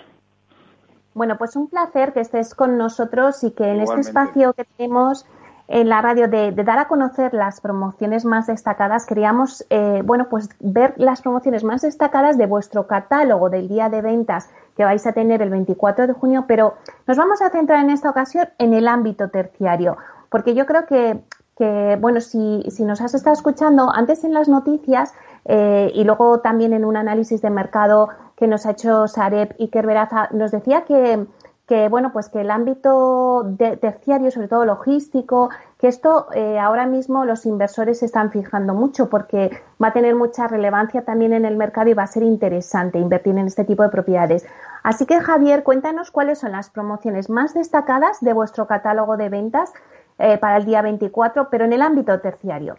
[1.14, 5.26] Bueno, pues un placer que estés con nosotros y que en este espacio que tenemos
[5.68, 10.50] en la radio de, dar a conocer las promociones más destacadas, queríamos, eh, bueno, pues
[10.60, 15.14] ver las promociones más destacadas de vuestro catálogo del día de ventas que vais a
[15.14, 16.76] tener el 24 de junio, pero
[17.08, 19.98] nos vamos a centrar en esta ocasión en el ámbito terciario,
[20.30, 21.22] porque yo creo que,
[21.58, 25.14] que bueno, si, si nos has estado escuchando antes en las noticias
[25.46, 29.70] eh, y luego también en un análisis de mercado que nos ha hecho Sareb y
[29.70, 31.26] Kerberaza, nos decía que
[31.68, 35.50] que bueno pues que el ámbito de, terciario sobre todo logístico
[35.80, 39.50] que esto eh, ahora mismo los inversores se están fijando mucho porque
[39.82, 43.38] va a tener mucha relevancia también en el mercado y va a ser interesante invertir
[43.38, 44.46] en este tipo de propiedades.
[44.84, 49.72] Así que Javier cuéntanos cuáles son las promociones más destacadas de vuestro catálogo de ventas
[50.20, 52.76] eh, para el día 24 pero en el ámbito terciario.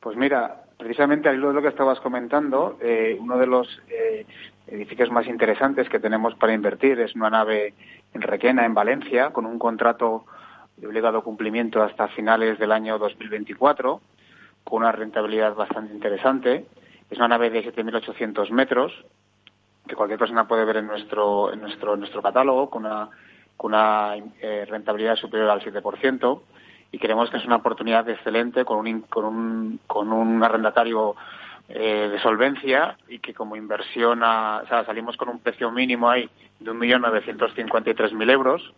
[0.00, 3.80] Pues mira precisamente al hilo de lo que estabas comentando, eh, uno de los
[4.66, 7.74] edificios más interesantes que tenemos para invertir es una nave
[8.16, 10.24] en Requena, en Valencia, con un contrato
[10.76, 14.00] de obligado cumplimiento hasta finales del año 2024,
[14.64, 16.66] con una rentabilidad bastante interesante.
[17.10, 18.92] Es una nave de 7.800 metros,
[19.86, 23.08] que cualquier persona puede ver en nuestro, en nuestro, en nuestro catálogo, con una,
[23.56, 26.40] con una eh, rentabilidad superior al 7%,
[26.92, 31.14] y creemos que es una oportunidad excelente con un, con un, con un arrendatario
[31.68, 36.08] eh, de solvencia y que como inversión, a, o sea, salimos con un precio mínimo
[36.08, 38.72] ahí de 1.953.000 euros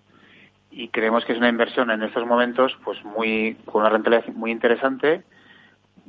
[0.71, 4.51] y creemos que es una inversión en estos momentos pues muy con una rentabilidad muy
[4.51, 5.23] interesante,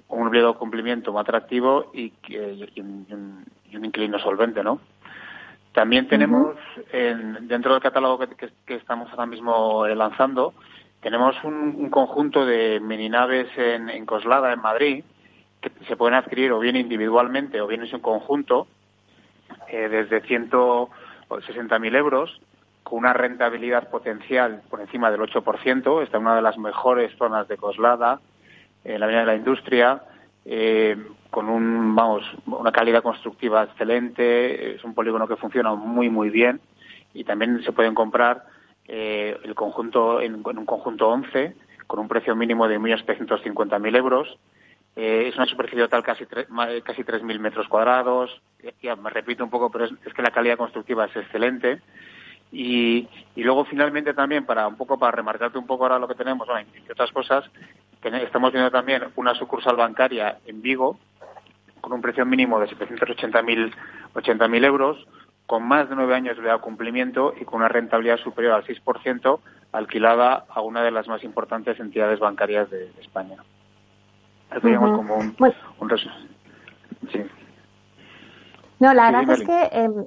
[0.08, 4.80] un obligo de cumplimiento muy atractivo y, y, un, inquilino solvente, ¿no?
[5.74, 6.56] También tenemos
[6.94, 10.54] en, dentro del catálogo que, estamos ahora mismo lanzando,
[11.02, 15.04] tenemos un, conjunto de mini naves en, en Coslada, en Madrid,
[15.62, 18.67] que se pueden adquirir o bien individualmente o bien en su conjunto
[19.67, 22.41] eh, desde 160.000 euros
[22.84, 26.04] con una rentabilidad potencial por encima del 8%.
[26.04, 28.19] Está en una de las mejores zonas de Coslada,
[28.84, 30.02] en la Avenida de la Industria,
[30.45, 30.98] eh,
[31.30, 34.76] con un, vamos, una calidad constructiva excelente.
[34.76, 36.62] Es un polígono que funciona muy, muy bien
[37.13, 38.45] y también se pueden comprar
[38.88, 44.39] eh, el conjunto en, un conjunto 11 con un precio mínimo de 1.750.000 euros
[44.95, 48.41] eh, es una superficie total casi, casi 3.000 metros cuadrados.
[48.82, 51.82] Ya me repito un poco, pero es, que la calidad constructiva es excelente.
[52.52, 56.47] Y, luego finalmente también, para un poco para remarcarte un poco ahora lo que tenemos,
[56.47, 57.45] bueno, entre otras cosas,
[58.02, 60.99] estamos viendo también una sucursal bancaria en Vigo
[61.80, 65.08] con un precio mínimo de 780.000 mil euros,
[65.45, 69.39] con más de nueve años de cumplimiento y con una rentabilidad superior al 6%,
[69.71, 73.38] alquilada a una de las más importantes entidades bancarias de España
[74.62, 75.36] como un,
[78.80, 80.06] No, la verdad es que em,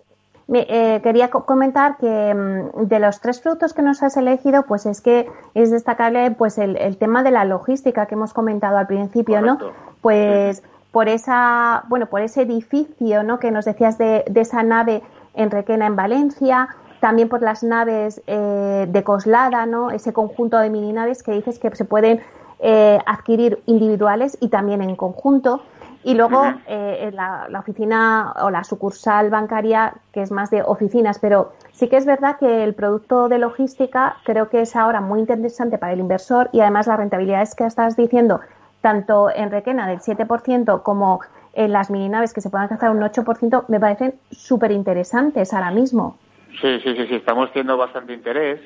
[0.52, 5.00] eh, quería comentar que em, de los tres productos que nos has elegido, pues es
[5.00, 9.58] que es destacable pues el, tema de la logística que hemos comentado al principio, ¿no?
[10.00, 13.38] Pues por esa, bueno, por ese edificio, ¿no?
[13.38, 15.02] Que nos decías de, de esa nave
[15.34, 16.68] en Requena, en Valencia,
[17.02, 19.90] también por las naves eh, de Coslada, ¿no?
[19.90, 22.20] ese conjunto de mini naves que dices que se pueden
[22.64, 25.64] eh, adquirir individuales y también en conjunto.
[26.04, 31.54] Y luego eh, la, oficina o la sucursal bancaria, que es más de oficinas, pero
[31.72, 35.76] sí que es verdad que el producto de logística creo que es ahora muy interesante
[35.76, 38.40] para el inversor y además las rentabilidades que estás diciendo,
[38.80, 41.20] tanto en Requena del 7% como
[41.54, 45.72] en las mini naves que se puedan alcanzar un 8%, me parecen súper interesantes ahora
[45.72, 46.16] mismo.
[46.60, 48.60] Sí, sí, sí, sí, estamos teniendo bastante interés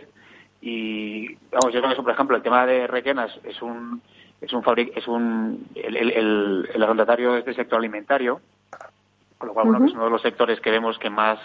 [0.61, 4.01] y vamos, yo creo que por ejemplo el tema de Requenas es un
[4.41, 8.41] es un fabric, es un el, el, el, arrendatario es del sector alimentario,
[9.39, 11.39] con lo cual bueno, es uno de los sectores que vemos que más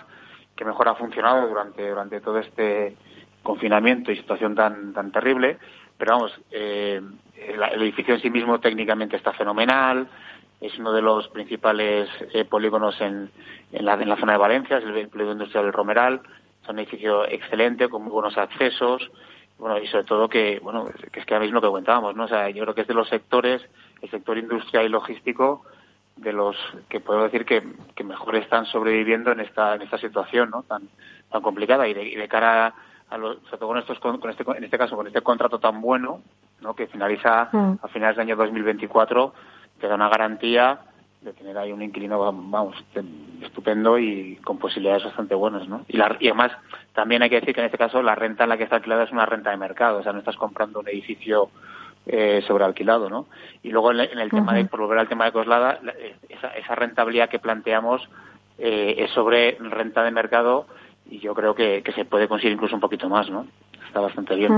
[0.56, 2.96] que mejor ha funcionado durante durante todo este
[3.44, 5.58] confinamiento y situación tan tan terrible,
[5.98, 7.02] pero vamos, eh,
[7.38, 10.08] el, edificio en sí mismo técnicamente está fenomenal,
[10.60, 13.30] es uno de los principales eh, polígonos en,
[13.72, 16.22] en, la, en la zona de Valencia, es el polígono industrial del Romeral,
[16.64, 19.10] es un edificio excelente, con muy buenos accesos,
[19.58, 22.26] bueno, y sobre todo que, bueno, que es que ahora mismo lo que comentábamos, ¿no?
[22.26, 23.62] O sea, yo creo que es de los sectores,
[24.02, 25.64] el sector industrial y logístico,
[26.16, 26.56] de los
[26.90, 27.64] que puedo decir que,
[27.96, 30.64] que mejor están sobreviviendo en esta, en esta situación, ¿no?
[30.64, 30.90] Tan,
[31.32, 32.74] tan complicada y de, y de cara
[33.10, 35.82] a los, sobre todo con estos, con, este, en este caso, con este contrato tan
[35.82, 36.22] bueno,
[36.62, 36.76] ¿no?
[36.76, 37.80] Que finaliza mm.
[37.84, 39.34] a finales del año 2024,
[39.80, 40.80] que da una garantía
[41.22, 42.76] de tener ahí un inquilino, vamos,
[43.42, 45.86] estupendo y con posibilidades bastante buenas, ¿no?
[45.88, 46.52] Y, la, y además,
[46.94, 49.04] también hay que decir que en este caso la renta en la que está alquilada
[49.04, 51.50] es una renta de mercado, o sea, no estás comprando un edificio
[52.08, 53.28] eh, sobrealquilado, ¿no?
[53.62, 55.80] Y luego en, el tema de, por volver al tema de Coslada,
[56.28, 58.02] esa, esa rentabilidad que planteamos
[58.58, 60.66] eh, es sobre renta de mercado
[61.08, 63.46] y yo creo que, que, se puede conseguir incluso un poquito más, ¿no?
[63.86, 64.52] Está bastante bien.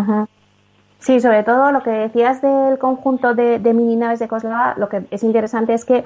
[0.99, 4.87] Sí, sobre todo lo que decías del conjunto de, de mini naves de Coslada, lo
[4.87, 6.05] que es interesante es que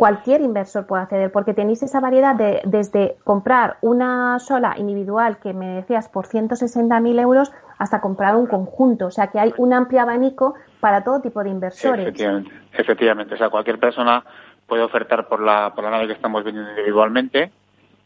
[0.00, 5.52] cualquier inversor puede acceder, porque tenéis esa variedad de desde comprar una sola individual que
[5.52, 9.08] me decías por 160.000 euros hasta comprar un conjunto.
[9.08, 12.06] O sea que hay un amplio abanico para todo tipo de inversores.
[12.06, 13.34] efectivamente, efectivamente.
[13.34, 14.24] O sea, cualquier persona
[14.66, 17.50] puede ofertar por la, por la nave que estamos vendiendo individualmente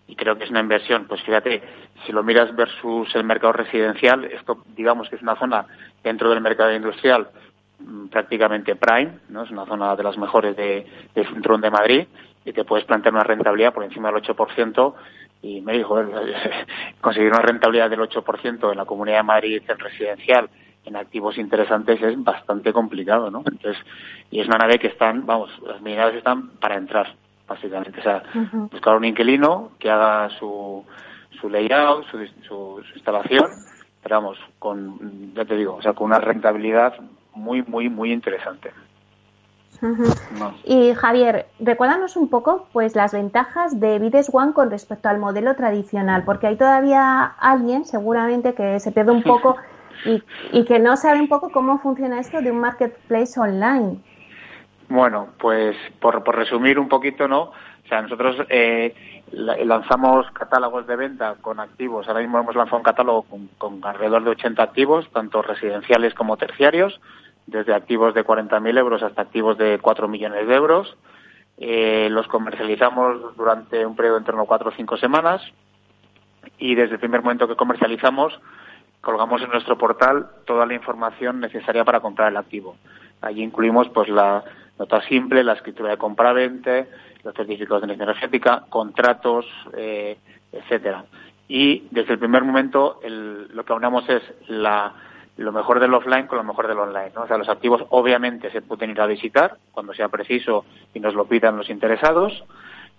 [0.09, 1.07] y creo que es una inversión.
[1.07, 1.63] Pues fíjate,
[2.05, 5.65] si lo miras versus el mercado residencial, esto digamos que es una zona
[6.03, 7.29] dentro del mercado industrial
[8.11, 9.43] prácticamente prime, ¿no?
[9.43, 12.07] Es una zona de las mejores de, del centro de Madrid
[12.45, 14.95] y te puedes plantear una rentabilidad por encima del 8%
[15.43, 16.01] y me dijo,
[17.01, 20.49] conseguir una rentabilidad del 8% en la Comunidad de Madrid en residencial
[20.85, 23.39] en activos interesantes es bastante complicado, ¿no?
[23.39, 23.77] Entonces,
[24.31, 27.15] y es una nave que están, vamos, las unidades están para entrar,
[27.49, 28.01] básicamente.
[28.01, 28.23] O sea,
[28.71, 30.85] buscar un inquilino que haga su,
[31.41, 33.47] su layout, su, su, su instalación,
[34.03, 36.95] pero vamos, con, ya te digo, o sea, con una rentabilidad
[37.35, 38.71] muy, muy, muy interesante.
[40.65, 45.55] Y Javier, recuérdanos un poco pues las ventajas de Vides One con respecto al modelo
[45.57, 49.57] tradicional, porque hay todavía alguien seguramente que se pierde un poco
[50.07, 53.99] y, y, que no sabe un poco cómo funciona esto de un marketplace online.
[54.89, 57.43] Bueno, pues por, por resumir un poquito, ¿no?
[57.43, 58.95] O sea, nosotros eh,
[59.33, 62.09] lanzamos catálogos de venta con activos.
[62.09, 66.37] Ahora mismo hemos lanzado un catálogo con, con alrededor de 80 activos, tanto residenciales como
[66.37, 67.01] terciarios
[67.47, 70.97] desde activos de 40.000 euros hasta activos de 4 millones de euros.
[71.59, 75.43] Eh, los comercializamos durante un periodo en torno a 4 o 5 semanas
[76.59, 78.41] y desde el primer momento que comercializamos
[79.01, 82.77] colgamos en nuestro portal toda la información necesaria para comprar el activo.
[83.21, 84.43] Allí incluimos pues la
[84.79, 86.87] nota simple, la escritura de compra-venta,
[87.23, 90.19] los certificados de energía energética, contratos, eh,
[90.51, 91.05] etcétera.
[91.47, 94.93] Y desde el primer momento el, lo que aunamos es la
[95.37, 97.13] lo mejor del offline con lo mejor del online.
[97.15, 97.23] ¿no?
[97.23, 101.15] O sea, los activos obviamente se pueden ir a visitar cuando sea preciso y nos
[101.15, 102.45] lo pidan los interesados.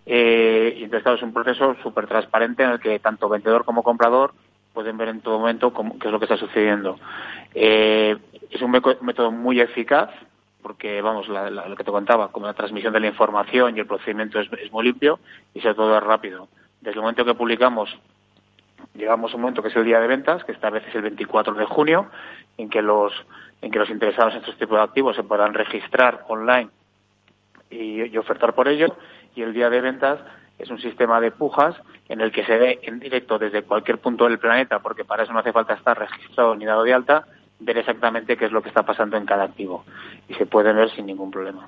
[0.06, 3.84] Eh, y entonces, claro, es un proceso súper transparente en el que tanto vendedor como
[3.84, 4.34] comprador
[4.74, 7.00] pueden ver en todo momento cómo, qué es lo que está sucediendo.
[7.54, 8.18] Eh,
[8.52, 10.10] es un método muy eficaz
[10.62, 14.40] porque, vamos, lo que te contaba, como la transmisión de la información y el procedimiento
[14.40, 15.20] es, es muy limpio
[15.54, 16.48] y sobre todo es rápido.
[16.82, 17.96] Desde el momento que publicamos
[18.96, 21.02] llegamos a un momento que es el día de ventas, que esta vez es el
[21.04, 22.08] 24 de junio,
[22.58, 23.14] en que los,
[23.62, 26.70] en que los interesados en estos tipos de activos se puedan registrar online
[27.70, 28.96] y, ofertar por ello.
[29.36, 30.20] Y el día de ventas
[30.58, 31.76] es un sistema de pujas
[32.08, 35.34] en el que se ve en directo desde cualquier punto del planeta, porque para eso
[35.34, 37.26] no hace falta estar registrado ni dado de alta,
[37.60, 39.84] ver exactamente qué es lo que está pasando en cada activo.
[40.30, 41.68] Y se puede ver sin ningún problema.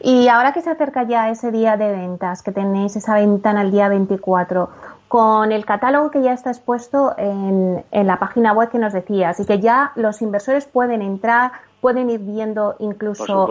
[0.00, 3.72] Y ahora que se acerca ya ese día de ventas, que tenéis esa ventana el
[3.72, 4.68] día 24,
[5.08, 9.40] con el catálogo que ya está expuesto en, en, la página web que nos decías
[9.40, 13.48] y que ya los inversores pueden entrar, pueden ir viendo incluso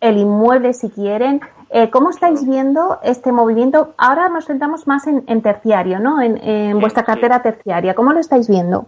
[0.00, 1.40] el inmueble si quieren.
[1.70, 3.94] Eh, ¿Cómo estáis viendo este movimiento?
[3.96, 6.20] Ahora nos centramos más en, terciario, ¿no?
[6.20, 7.94] En, vuestra cartera terciaria.
[7.94, 8.86] ¿Cómo lo estáis viendo?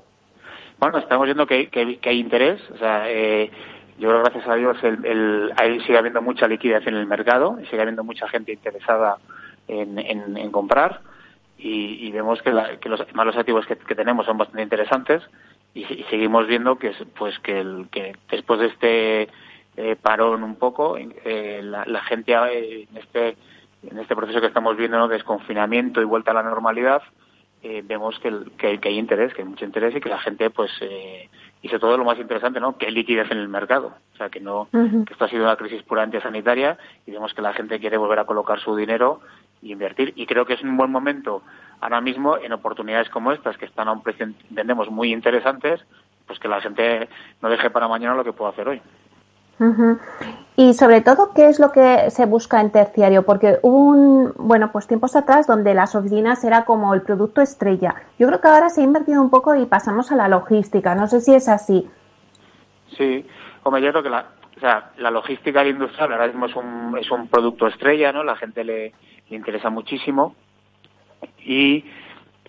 [0.79, 1.71] Bueno, estamos viendo que,
[2.05, 2.61] hay interés.
[2.71, 3.51] O sea, eh,
[3.99, 7.67] yo creo, gracias a Dios, el, ahí sigue habiendo mucha liquidez en el mercado y
[7.67, 9.17] sigue habiendo mucha gente interesada
[9.69, 11.01] en, comprar.
[11.59, 15.23] Y, vemos que, los malos activos que, tenemos son bastante interesantes
[15.75, 19.29] y, seguimos viendo que pues que, el, que después de este
[19.77, 23.37] eh, parón un poco eh, la, gente eh, en este
[23.83, 25.09] en este proceso que estamos viendo ¿no?
[25.09, 27.03] de desconfinamiento y vuelta a la normalidad
[27.69, 30.71] eh, vemos que, que, hay interés, que hay mucho interés y que la gente, pues,
[30.83, 31.29] eh,
[31.63, 32.79] y sobre todo lo más interesante, ¿no?
[32.79, 33.95] Que hay liquidez en el mercado.
[34.15, 37.43] O sea, que no, que esto ha sido una crisis puramente sanitaria y vemos que
[37.43, 40.13] la gente quiere volver a colocar su dinero y invertir.
[40.17, 41.43] Y creo que es un buen momento
[41.81, 45.85] ahora mismo en oportunidades como estas, que están a un precio, entendemos, muy interesantes,
[46.27, 47.09] pues que la gente
[47.43, 48.83] no deje para mañana lo que puede hacer hoy.
[50.57, 53.25] Y sobre todo, ¿qué es lo que se busca en terciario?
[53.25, 57.95] Porque hubo un, bueno, pues tiempos atrás donde las oficinas era como el producto estrella.
[58.19, 60.95] Yo creo que ahora se ha invertido un poco y pasamos a la logística.
[60.95, 61.89] No sé si es así.
[62.97, 63.27] Sí,
[63.63, 67.11] hombre, yo creo que la, o sea, la logística industrial ahora mismo es un, es
[67.11, 68.25] un producto estrella, ¿no?
[68.25, 68.93] La gente le,
[69.31, 70.35] le interesa muchísimo.
[71.45, 71.85] Y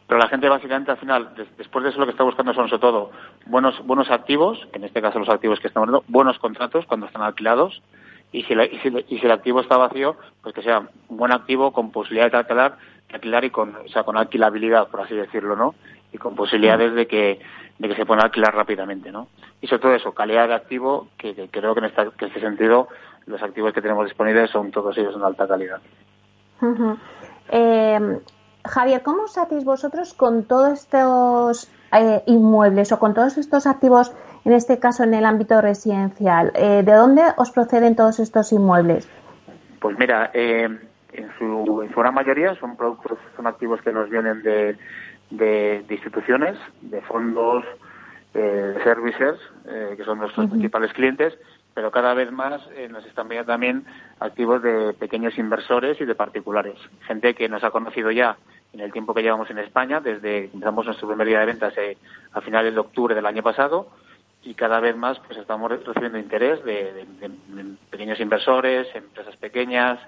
[0.08, 2.80] pero la gente básicamente al final, después de eso lo que está buscando son sobre
[2.80, 3.12] todo
[3.46, 7.24] buenos, buenos activos, en este caso los activos que estamos viendo, buenos contratos cuando están
[7.24, 7.82] alquilados,
[8.32, 11.92] y si, y, si, el activo está vacío, pues que sea un buen activo con
[11.92, 12.78] posibilidad de alquilar,
[13.12, 15.76] alquilar y con, o sea, con alquilabilidad, por así decirlo, ¿no?
[16.14, 17.40] Y con posibilidades de que,
[17.78, 19.28] de que se pueda alquilar rápidamente, ¿no?
[19.62, 22.42] Y sobre todo eso, calidad de activo, que, creo que en, esta, que en este
[22.42, 22.88] sentido
[23.26, 25.82] los activos que tenemos disponibles son todos ellos de alta calidad.
[27.50, 28.20] Eh,
[28.68, 34.14] Javier, ¿cómo os hacéis vosotros con todos estos eh, inmuebles o con todos estos activos,
[34.46, 36.52] en este caso en el ámbito residencial?
[36.56, 39.10] Eh, ¿De dónde os proceden todos estos inmuebles?
[39.80, 40.68] Pues mira, eh,
[41.14, 44.78] en, su, en su gran mayoría son productos, son activos que nos vienen de,
[45.30, 47.64] de, instituciones, de fondos,
[48.34, 49.36] de services,
[49.98, 51.34] que son nuestros principales clientes,
[51.78, 52.60] pero cada vez más
[52.90, 53.86] nos están viendo también
[54.20, 56.74] activos de pequeños inversores y de particulares.
[57.02, 58.36] Gente que nos ha conocido ya
[58.74, 61.96] en el tiempo que llevamos en España, desde empezamos nuestro primer día de ventas eh,
[62.34, 63.90] a finales de octubre del año pasado
[64.42, 67.06] y cada vez más pues estamos recibiendo interés de,
[67.92, 70.00] pequeños inversores, empresas pequeñas,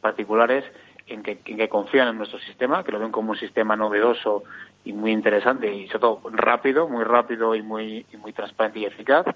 [0.00, 0.64] particulares,
[1.08, 4.44] en que, confían en nuestro sistema, que lo ven como un sistema novedoso
[4.82, 9.26] y muy interesante y sobre todo rápido, muy rápido y muy, muy transparente y eficaz.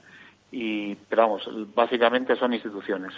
[0.52, 3.12] Y, pero vamos, básicamente son instituciones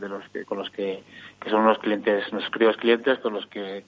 [0.00, 1.02] de los que, con los que,
[1.40, 3.84] que son los clientes, nuestros queridos clientes con los que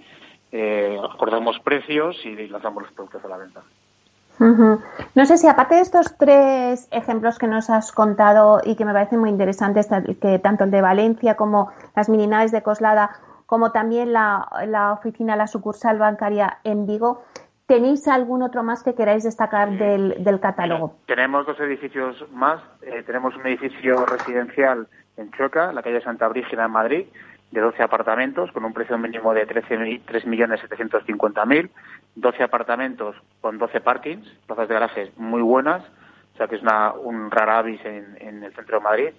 [0.51, 3.62] eh, acordamos precios y lanzamos los productos a la venta.
[4.40, 8.92] No sé si aparte de estos tres ejemplos que nos has contado y que me
[8.92, 9.88] parecen muy interesantes,
[10.20, 13.11] que tanto el de Valencia como las mini naves de Coslada,
[13.46, 14.46] como también la,
[14.96, 17.22] oficina, la sucursal bancaria en Vigo,
[17.68, 20.96] ¿tenéis algún otro más que queráis destacar del, catálogo?
[21.06, 22.60] tenemos dos edificios más.
[22.82, 24.88] Eh, tenemos un edificio residencial
[25.18, 27.04] en Chueca, la calle Santa Brígida en Madrid,
[27.50, 31.68] de 12 apartamentos con un precio mínimo de 3.750.000,
[32.14, 35.82] 12 apartamentos con 12 parkings, plazas de garajes muy buenas,
[36.34, 39.10] o sea que es una, un rara avis en, el centro de Madrid.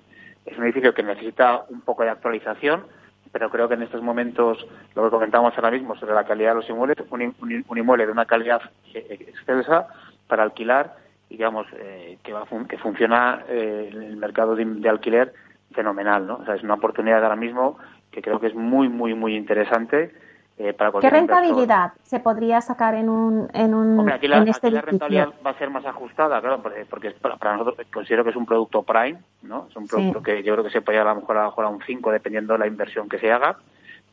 [0.45, 2.85] Es un edificio que necesita un poco de actualización,
[3.31, 4.65] pero creo que en estos momentos,
[4.95, 8.25] lo que comentamos ahora mismo sobre la calidad de los inmuebles, un, inmueble de una
[8.25, 8.61] calidad
[8.93, 9.87] excelsa
[10.27, 10.95] para alquilar,
[11.29, 15.33] digamos, eh, que, va, que funciona eh, el mercado de, de alquiler
[15.71, 16.37] fenomenal, ¿no?
[16.37, 17.77] O sea, es una oportunidad ahora mismo
[18.11, 20.13] que creo que es muy, muy, muy interesante.
[20.61, 24.69] Eh, para ¿Qué rentabilidad se podría sacar en un en un Hombre, aquí la, este
[24.69, 28.83] rentabilidad va a ser más ajustada, claro, porque, para nosotros considero que es un producto
[28.83, 29.67] prime, ¿no?
[29.69, 31.81] Es un producto que yo creo que se puede a lo mejor a, a un
[31.81, 33.55] 5 dependiendo de la inversión que se haga,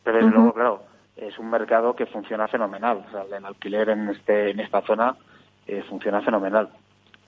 [0.04, 0.82] pero desde luego, claro,
[1.16, 5.16] es un mercado que funciona fenomenal, o sea, el alquiler en este en esta zona
[5.66, 6.68] eh, funciona fenomenal.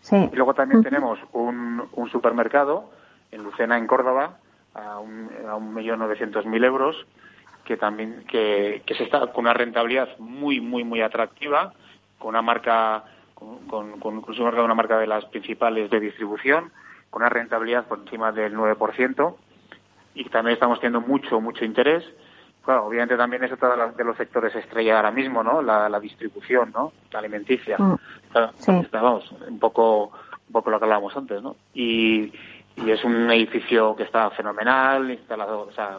[0.00, 0.30] Sí.
[0.32, 2.88] Y luego también tenemos un, un supermercado
[3.32, 4.36] en Lucena, en Córdoba,
[4.74, 7.04] a un, a un millón novecientos mil euros
[7.68, 11.74] que también que, que se está con una rentabilidad muy muy muy atractiva
[12.18, 13.04] con una marca
[13.34, 16.72] con, con, una marca de las principales de distribución
[17.10, 19.36] con una rentabilidad por encima del 9%
[20.14, 22.04] y también estamos teniendo mucho mucho interés.
[22.64, 26.72] Claro obviamente también es otro de los sectores estrella ahora mismo no la, la distribución
[26.74, 27.76] no la alimenticia.
[27.76, 27.96] Mm.
[28.92, 32.32] vamos un poco un poco lo que hablábamos antes no y
[32.76, 35.98] y es un edificio que está fenomenal, instalado, o sea,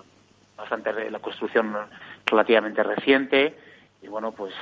[0.60, 1.76] bastante la construcción
[2.26, 3.58] relativamente reciente
[4.02, 4.54] y bueno, pues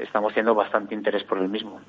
[0.00, 1.80] estamos teniendo bastante interés por el mismo.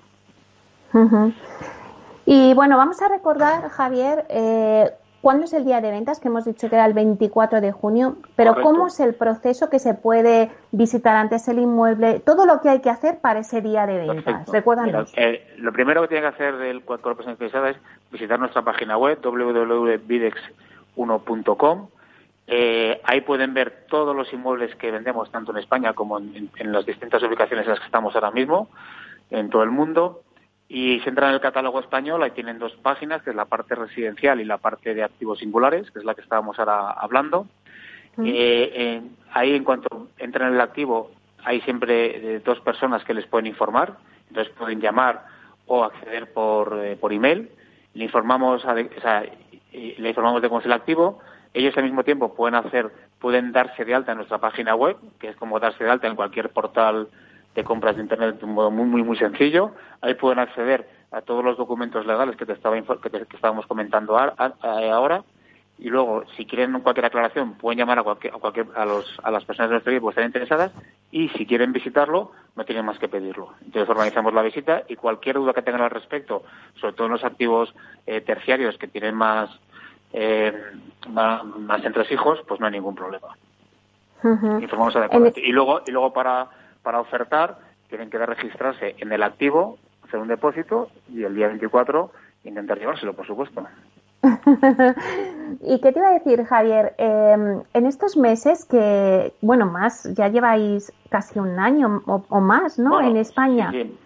[2.26, 4.92] Y bueno, vamos a recordar, Javier, eh,
[5.24, 6.20] ¿Cuándo es el día de ventas?
[6.20, 9.80] Que hemos dicho que era el 24 de junio, pero ¿cómo es el proceso que
[9.80, 12.20] se puede visitar antes el inmueble?
[12.20, 14.50] Todo lo que hay que hacer para ese día de ventas.
[14.50, 15.14] Recuérdanos.
[15.16, 17.78] Eh, lo primero que tiene que hacer el cuerpo interesada es
[18.12, 21.88] visitar nuestra página web www.videx1.com.
[22.48, 26.72] Eh, ahí pueden ver todos los inmuebles que vendemos, tanto en España como en, en
[26.72, 28.70] las distintas ubicaciones en las que estamos ahora mismo,
[29.30, 30.24] en todo el mundo.
[30.68, 33.76] Y se entra en el catálogo español, ahí tienen dos páginas, que es la parte
[33.76, 37.48] residencial y la parte de activos singulares, que es la que estábamos ahora hablando.
[38.24, 41.12] Eh, ahí, en cuanto entran en el activo,
[41.44, 43.98] hay siempre eh, dos personas que les pueden informar,
[44.30, 45.26] entonces pueden llamar
[45.68, 47.50] o acceder por, eh, por email.
[47.94, 49.24] Le informamos, o sea,
[49.72, 51.20] le informamos de cómo es el activo.
[51.54, 55.30] Ellos al mismo tiempo pueden hacer, pueden darse de alta en nuestra página web, que
[55.30, 57.10] es como darse de alta en cualquier portal
[57.54, 59.72] de compras de Internet de un modo muy, muy, muy sencillo.
[60.02, 65.24] Ahí pueden acceder a todos los documentos legales que, te estaba, que, estábamos comentando ahora.
[65.78, 69.32] Y luego, si quieren cualquier aclaración, pueden llamar a, cualquier, a, cualquier, a, los, a
[69.32, 70.72] las personas de nuestro equipo que estén interesadas.
[71.12, 73.54] Y si quieren visitarlo, no tienen más que pedirlo.
[73.64, 76.44] Entonces organizamos la visita y cualquier duda que tengan al respecto,
[76.80, 77.74] sobre todo en los activos
[78.06, 79.50] eh, terciarios que tienen más,
[80.14, 80.54] eh,
[81.10, 83.36] más, más entresijos, pues no hay ningún problema.
[84.24, 85.42] Informamos adecuadamente.
[85.42, 86.48] Y luego, y luego para
[86.84, 87.58] para ofertar
[87.88, 92.12] tienen que registrarse en el activo, hacer un depósito y el día 24
[92.44, 93.66] intentar llevárselo, por supuesto.
[95.62, 96.94] ¿Y qué te iba a decir, Javier?
[96.98, 103.02] Em, en estos meses que, bueno, más, ya lleváis casi un año o, más, ¿no?
[103.02, 103.72] en España.
[103.72, 103.98] Sí,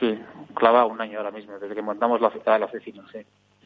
[0.00, 0.18] sí,
[0.54, 3.18] clava un año ahora mismo, desde que montamos la, la oficina, sí.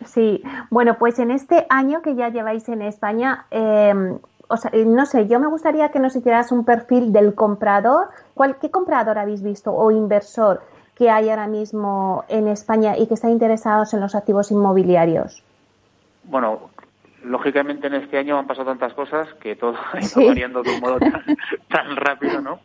[0.05, 4.85] Sí, bueno, pues en este año que ya lleváis en España, eh, o sea, eh,
[4.85, 8.09] no sé, yo me gustaría que nos hicieras un perfil del comprador.
[8.35, 10.63] ¿Cuál, ¿Qué comprador habéis visto o inversor
[10.97, 15.43] que hay ahora mismo en España y que está interesados en los activos inmobiliarios?
[16.25, 16.71] Bueno,
[17.25, 20.81] lógicamente en este año han pasado tantas cosas que todo ha ido variando de un
[20.81, 20.99] modo
[21.69, 22.61] tan, rápido, ¿no?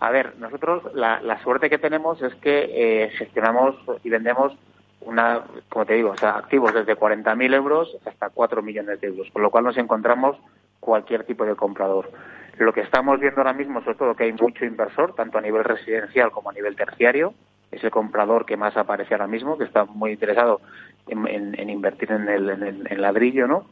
[0.00, 4.54] A ver, nosotros la, suerte que tenemos es que eh, gestionamos y vendemos
[5.00, 9.28] una, como te digo, o sea, activos desde 40.000 euros hasta 4 millones de euros,
[9.32, 10.36] con lo cual nos encontramos
[10.78, 12.10] cualquier tipo de comprador.
[12.58, 15.64] Lo que estamos viendo ahora mismo, sobre todo, que hay mucho inversor, tanto a nivel
[15.64, 17.34] residencial como a nivel terciario,
[17.70, 20.60] es el comprador que más aparece ahora mismo, que está muy interesado
[21.06, 23.66] en, invertir en el, ladrillo, ¿no?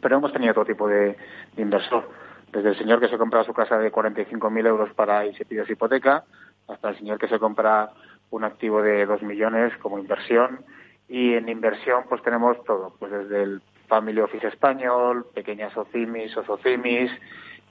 [0.00, 1.16] Pero hemos tenido otro tipo de,
[1.56, 2.08] inversor,
[2.52, 5.66] desde el señor que se compra su casa de 45.000 euros para y se pide
[5.66, 6.24] su hipoteca,
[6.68, 7.90] hasta el señor que se compra
[8.30, 10.64] un activo de 2 millones como inversión.
[11.08, 17.10] Y en inversión, pues tenemos todo, pues desde el Family Office español, pequeñas OCIMIS, OCIMIS,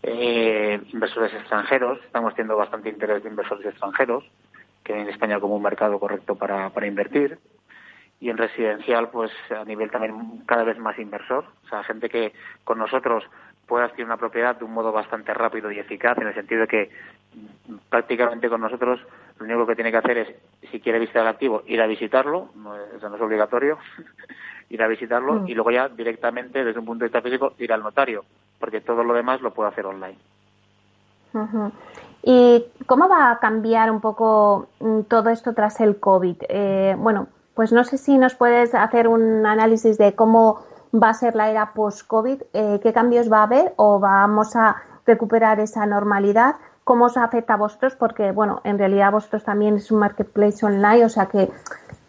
[0.04, 2.00] eh, inversores extranjeros.
[2.06, 4.30] Estamos teniendo bastante interés de inversores extranjeros,
[4.84, 7.40] que ven España como un mercado correcto para, para invertir.
[8.20, 11.46] Y en residencial, pues a nivel también cada vez más inversor.
[11.66, 12.34] O sea, gente que
[12.66, 13.24] con nosotros
[13.66, 16.68] pueda adquirir una propiedad de un modo bastante rápido y eficaz, en el sentido de
[16.68, 16.90] que
[17.90, 19.00] prácticamente con nosotros
[19.40, 20.28] lo único que tiene que hacer es,
[20.70, 23.78] si quiere visitar el activo, ir a visitarlo, no, eso no es obligatorio,
[24.70, 25.48] ir a visitarlo mm.
[25.48, 28.26] y luego ya directamente desde un punto de vista físico ir al notario,
[28.60, 30.18] porque todo lo demás lo puede hacer online.
[32.24, 36.38] ¿Y cómo va a cambiar un poco mm, todo esto tras el COVID?
[36.50, 40.64] Eh, bueno, pues no sé si nos puedes hacer un análisis de cómo
[40.94, 44.78] va a ser la era post-COVID, eh, qué cambios va a haber o vamos a
[45.06, 46.56] recuperar esa normalidad,
[46.90, 51.06] cómo os afecta a vosotros, porque bueno, en realidad vosotros también es un marketplace online,
[51.06, 51.50] o sea que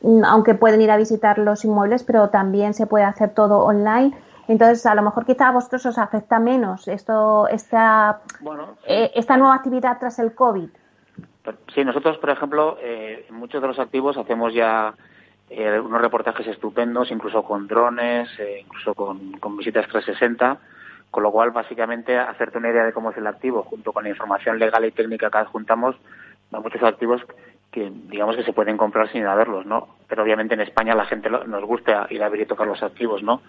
[0.03, 4.17] Mm, aunque pueden ir a visitar los inmuebles, pero también se puede hacer todo online.
[4.49, 8.21] Entonces, a lo mejor quizá a vosotros os afecta menos esto, esta,
[8.87, 10.69] eh, esta nueva actividad tras el COVID.
[11.75, 14.95] Sí, nosotros, por ejemplo, eh, en muchos de los activos hacemos ya
[15.49, 18.29] eh, unos reportajes estupendos, incluso con drones,
[18.61, 20.59] incluso con, con visitas 360,
[21.11, 24.11] con lo cual, básicamente, hacerte una idea de cómo es el activo, junto con la
[24.11, 25.97] información legal y técnica que adjuntamos,
[26.53, 27.23] a muchos activos
[27.71, 29.89] que digamos que se pueden comprar sin verlos, ¿no?
[30.09, 33.23] Pero obviamente en España la gente nos gusta ir a ver y tocar los activos,
[33.23, 33.43] ¿no?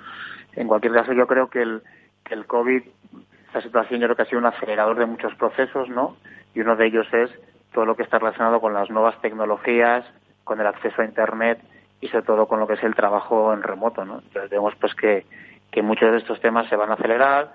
[0.54, 1.82] En cualquier caso yo creo que el,
[2.24, 2.84] que el COVID,
[3.48, 6.18] esta situación yo creo que ha sido un acelerador de muchos procesos, ¿no?
[6.54, 7.32] Y uno de ellos es
[7.74, 10.06] todo lo que está relacionado con las nuevas tecnologías,
[10.44, 11.60] con el acceso a Internet
[12.00, 14.20] y sobre todo con lo que es el trabajo en remoto, ¿no?
[14.20, 15.26] Entonces vemos pues que,
[15.72, 17.54] que muchos de estos temas se van a acelerar,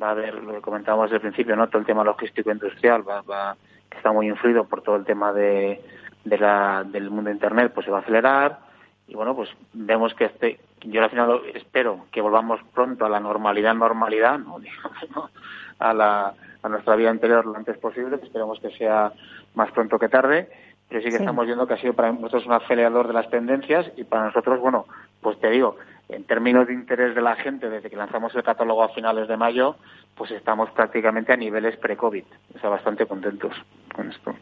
[0.00, 1.68] va a haber, lo que comentábamos desde el principio, ¿no?
[1.68, 3.56] Todo el tema logístico industrial va, va
[3.90, 5.82] que está muy influido por todo el tema de,
[6.24, 8.58] de la, del mundo de Internet, pues se va a acelerar.
[9.06, 13.20] Y bueno, pues vemos que este, yo al final espero que volvamos pronto a la
[13.20, 14.60] normalidad, normalidad, ¿no?
[15.78, 19.12] a, la, a nuestra vida anterior lo antes posible, esperemos que sea
[19.54, 20.48] más pronto que tarde,
[20.88, 23.90] pero sí que estamos viendo que ha sido para nosotros un acelerador de las tendencias
[23.96, 24.86] y para nosotros, bueno,
[25.20, 25.76] pues te digo,
[26.08, 29.36] en términos de interés de la gente, desde que lanzamos el catálogo a finales de
[29.36, 29.76] mayo,
[30.16, 32.24] pues estamos prácticamente a niveles pre-COVID.
[32.56, 33.52] O sea, bastante contentos
[33.94, 34.34] con esto.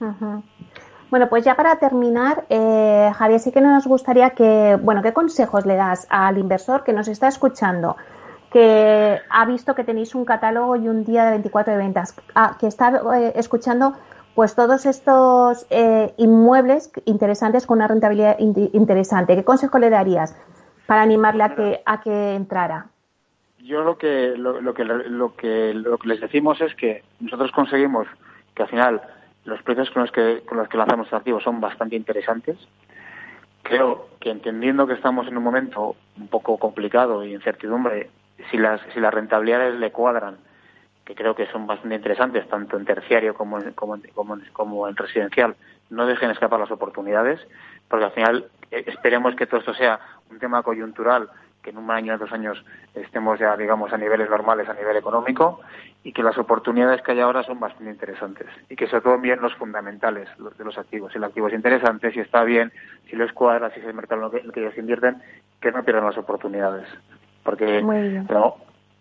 [1.10, 5.66] Bueno, pues ya para terminar, eh, Javier, sí que nos gustaría que, bueno, ¿qué consejos
[5.66, 7.96] le das al inversor que nos está escuchando?
[8.52, 12.56] que ha visto que tenéis un catálogo y un día de 24 de ventas, ah,
[12.58, 13.92] que está eh, escuchando
[14.34, 19.34] pues todos estos eh, inmuebles interesantes con una rentabilidad interesante.
[19.34, 20.36] ¿Qué consejo le darías
[20.86, 22.86] para animarle a que a que entrara?
[23.58, 28.06] Yo lo que lo, que lo que lo que les decimos es que nosotros conseguimos
[28.54, 29.02] que al final
[29.44, 32.56] los precios con los que con los que lanzamos activos son bastante interesantes.
[33.62, 38.10] Creo que entendiendo que estamos en un momento un poco complicado y incertidumbre,
[38.50, 40.36] si las si las rentabilidades le cuadran,
[41.04, 44.96] que creo que son bastante interesantes tanto en terciario como en, como, como, como en
[44.96, 45.56] residencial,
[45.90, 47.40] no dejen escapar las oportunidades,
[47.88, 51.28] porque al final eh, esperemos que todo esto sea un tema coyuntural
[51.66, 52.64] que en un año o dos años
[52.94, 55.60] estemos ya, digamos, a niveles normales a nivel económico
[56.04, 59.40] y que las oportunidades que hay ahora son bastante interesantes y que se tomen bien
[59.42, 61.10] los fundamentales de los activos.
[61.10, 62.72] Si el activo es interesante, si está bien,
[63.10, 65.20] si les cuadra, si es el mercado en el que, ellos invierten,
[65.60, 66.86] que no pierdan las oportunidades.
[67.42, 67.82] Porque,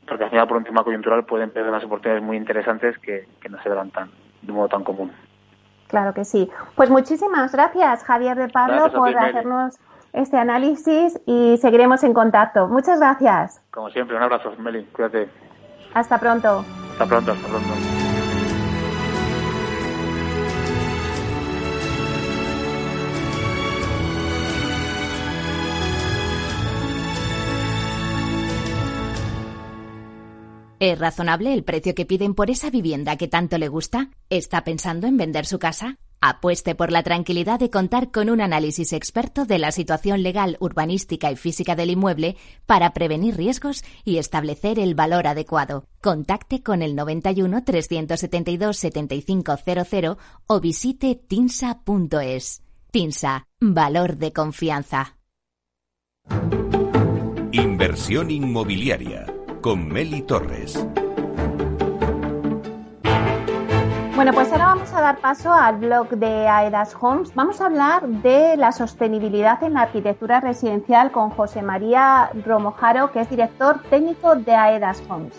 [0.08, 3.62] porque al final por un tema coyuntural pueden perder las oportunidades muy interesantes que, no
[3.62, 4.10] se dan tan,
[4.42, 5.12] de modo tan común.
[5.88, 6.50] Claro que sí.
[6.76, 9.80] Pues muchísimas gracias, Javier de Pablo, por hacernos
[10.16, 12.68] este análisis y seguiremos en contacto.
[12.68, 13.62] Muchas gracias.
[13.72, 14.86] Como siempre, un abrazo, Meli.
[14.86, 15.30] Cuídate.
[15.94, 16.66] Hasta pronto.
[16.92, 17.70] Hasta pronto, hasta pronto.
[30.80, 34.10] ¿Es razonable el precio que piden por esa vivienda que tanto le gusta?
[34.30, 35.98] ¿Está pensando en vender su casa?
[36.28, 41.32] Apueste por la tranquilidad de contar con un análisis experto de la situación legal, urbanística
[41.32, 45.86] y física del inmueble para prevenir riesgos y establecer el valor adecuado.
[46.02, 50.18] Contacte con el 91 372 7500
[50.48, 52.64] o visite tinsa.es.
[52.90, 55.18] Tinsa, valor de confianza.
[57.52, 59.28] Inversión inmobiliaria
[59.62, 60.76] con Meli Torres.
[64.26, 67.32] Bueno, pues ahora vamos a dar paso al blog de Aedas Homes.
[67.36, 73.22] Vamos a hablar de la sostenibilidad en la arquitectura residencial con José María Romojaro, que
[73.22, 75.36] es director técnico de Aedas Homes.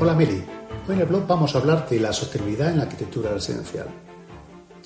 [0.00, 0.42] Hola Meli,
[0.88, 3.88] hoy en el blog vamos a hablar de la sostenibilidad en la arquitectura residencial.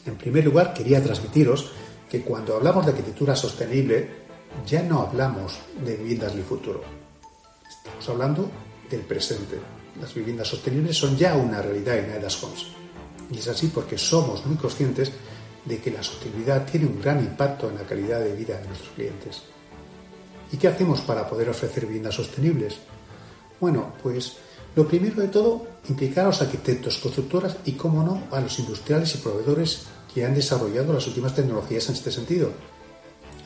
[0.04, 1.72] En primer lugar, quería transmitiros
[2.10, 4.10] que cuando hablamos de arquitectura sostenible,
[4.66, 6.82] ya no hablamos de viviendas del futuro.
[7.70, 8.50] Estamos hablando
[8.90, 12.66] del presente las viviendas sostenibles son ya una realidad en Aedas Homes.
[13.30, 15.12] Y es así porque somos muy conscientes
[15.64, 18.90] de que la sostenibilidad tiene un gran impacto en la calidad de vida de nuestros
[18.90, 19.42] clientes.
[20.50, 22.78] ¿Y qué hacemos para poder ofrecer viviendas sostenibles?
[23.60, 24.36] Bueno, pues
[24.74, 29.14] lo primero de todo, implicar a los arquitectos, constructoras y, cómo no, a los industriales
[29.14, 32.50] y proveedores que han desarrollado las últimas tecnologías en este sentido.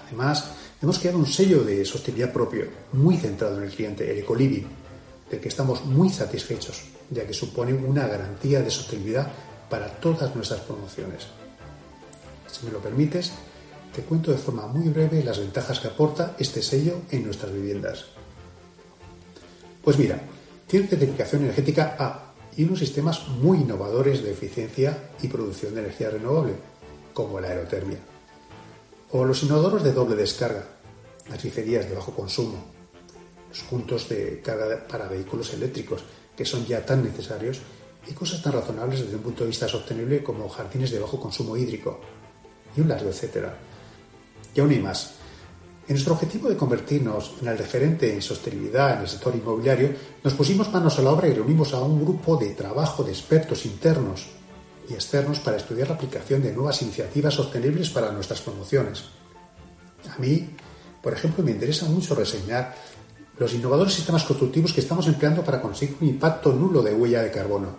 [0.07, 4.86] Además, hemos creado un sello de sostenibilidad propio, muy centrado en el cliente, el Ecoliving,
[5.31, 9.31] del que estamos muy satisfechos, ya que supone una garantía de sostenibilidad
[9.69, 11.27] para todas nuestras promociones.
[12.51, 13.33] Si me lo permites,
[13.95, 18.07] te cuento de forma muy breve las ventajas que aporta este sello en nuestras viviendas.
[19.83, 20.21] Pues mira,
[20.67, 26.11] tiene certificación energética A y unos sistemas muy innovadores de eficiencia y producción de energía
[26.11, 26.55] renovable,
[27.13, 27.99] como la aerotermia.
[29.13, 30.65] O los inodoros de doble descarga,
[31.29, 32.76] las griferías de bajo consumo,
[33.63, 36.03] puntos de carga para vehículos eléctricos,
[36.37, 37.61] que son ya tan necesarios,
[38.09, 41.57] y cosas tan razonables desde un punto de vista sostenible como jardines de bajo consumo
[41.57, 42.01] hídrico,
[42.77, 43.57] y un largo etcétera.
[44.55, 45.15] Y aún hay más.
[45.89, 50.35] En nuestro objetivo de convertirnos en el referente en sostenibilidad en el sector inmobiliario, nos
[50.35, 54.27] pusimos manos a la obra y reunimos a un grupo de trabajo de expertos internos
[54.89, 59.05] y externos para estudiar la aplicación de nuevas iniciativas sostenibles para nuestras promociones.
[60.13, 60.51] A mí,
[61.03, 62.75] por ejemplo, me interesa mucho reseñar
[63.39, 67.31] los innovadores sistemas constructivos que estamos empleando para conseguir un impacto nulo de huella de
[67.31, 67.77] carbono.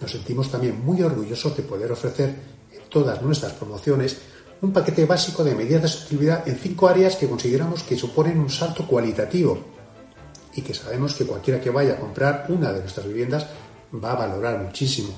[0.00, 2.34] Nos sentimos también muy orgullosos de poder ofrecer
[2.72, 4.18] en todas nuestras promociones
[4.62, 8.48] un paquete básico de medidas de sostenibilidad en cinco áreas que consideramos que suponen un
[8.48, 9.58] salto cualitativo
[10.54, 13.46] y que sabemos que cualquiera que vaya a comprar una de nuestras viviendas
[13.92, 15.12] va a valorar muchísimo.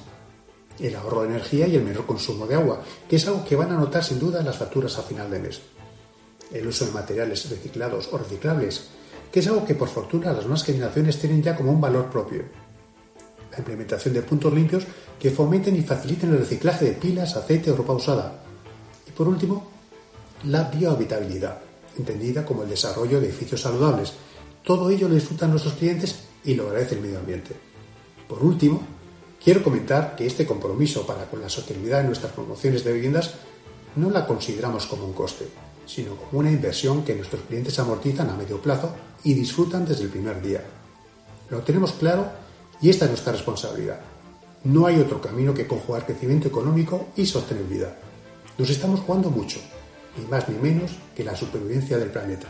[0.79, 3.71] El ahorro de energía y el menor consumo de agua, que es algo que van
[3.71, 5.61] a notar sin duda las facturas a final de mes.
[6.53, 8.89] El uso de materiales reciclados o reciclables,
[9.35, 12.45] que es algo que por fortuna las nuevas generaciones tienen ya como un valor propio.
[13.51, 14.85] La implementación de puntos limpios
[15.19, 18.33] que fomenten y faciliten el reciclaje de pilas, aceite o ropa usada.
[19.09, 19.67] Y por último,
[20.45, 21.59] la biohabitabilidad,
[21.99, 24.13] entendida como el desarrollo de edificios saludables.
[24.63, 26.15] Todo ello lo disfrutan nuestros clientes
[26.45, 27.57] y lo agradece el medio ambiente.
[28.29, 28.83] Por último,
[29.43, 33.35] quiero comentar que este compromiso para con la sostenibilidad de nuestras promociones de viviendas
[33.97, 35.49] no la consideramos como un coste,
[35.87, 40.11] sino como una inversión que nuestros clientes amortizan a medio plazo y disfrutan desde el
[40.11, 40.63] primer día.
[41.51, 42.27] Lo tenemos claro
[42.81, 44.01] y esta es nuestra responsabilidad.
[44.65, 47.95] No hay otro camino que conjugar crecimiento económico y sostenibilidad.
[48.57, 49.61] Nos estamos jugando mucho,
[50.17, 52.47] ni más ni menos que la supervivencia del planeta.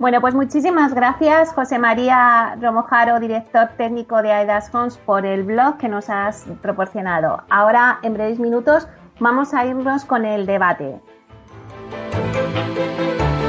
[0.00, 5.76] Bueno, pues muchísimas gracias, José María Romojaro, director técnico de AEDAS Homes, por el blog
[5.76, 7.42] que nos has proporcionado.
[7.50, 10.98] Ahora, en breves minutos, vamos a irnos con el debate.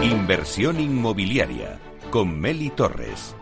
[0.03, 1.79] Inversión inmobiliaria
[2.09, 3.35] con Meli Torres.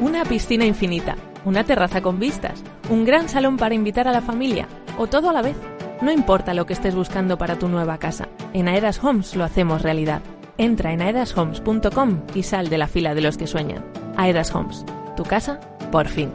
[0.00, 4.66] Una piscina infinita, una terraza con vistas, un gran salón para invitar a la familia
[4.98, 5.56] o todo a la vez.
[6.02, 9.80] No importa lo que estés buscando para tu nueva casa, en Aedas Homes lo hacemos
[9.80, 10.22] realidad.
[10.58, 13.82] Entra en aedashomes.com y sal de la fila de los que sueñan.
[14.14, 14.84] Aedas Homes,
[15.16, 15.58] tu casa,
[15.90, 16.30] por fin.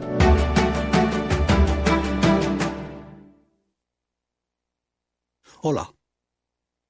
[5.60, 5.94] Hola.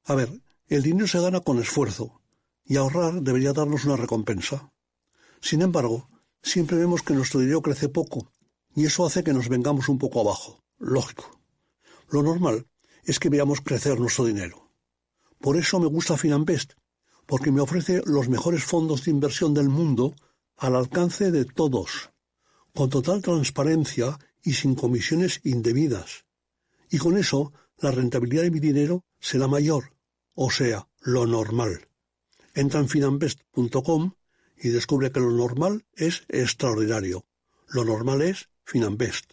[0.05, 0.31] A ver,
[0.69, 2.23] el dinero se gana con esfuerzo
[2.65, 4.73] y ahorrar debería darnos una recompensa.
[5.43, 6.09] Sin embargo,
[6.43, 8.33] siempre vemos que nuestro dinero crece poco
[8.75, 10.65] y eso hace que nos vengamos un poco abajo.
[10.79, 11.42] Lógico.
[12.13, 12.67] Lo normal
[13.05, 14.71] es que veamos crecer nuestro dinero.
[15.41, 16.75] Por eso me gusta Finanbest,
[17.25, 20.15] porque me ofrece los mejores fondos de inversión del mundo
[20.59, 22.11] al alcance de todos,
[22.75, 26.27] con total transparencia y sin comisiones indebidas.
[26.91, 29.95] Y con eso la rentabilidad de mi dinero será mayor,
[30.35, 31.89] o sea, lo normal.
[32.55, 34.13] Entra en finanbest.com
[34.59, 37.25] y descubre que lo normal es extraordinario.
[37.69, 39.33] Lo normal es Finanbest.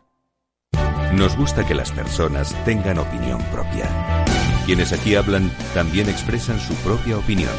[1.13, 3.85] Nos gusta que las personas tengan opinión propia.
[4.65, 7.51] Quienes aquí hablan también expresan su propia opinión.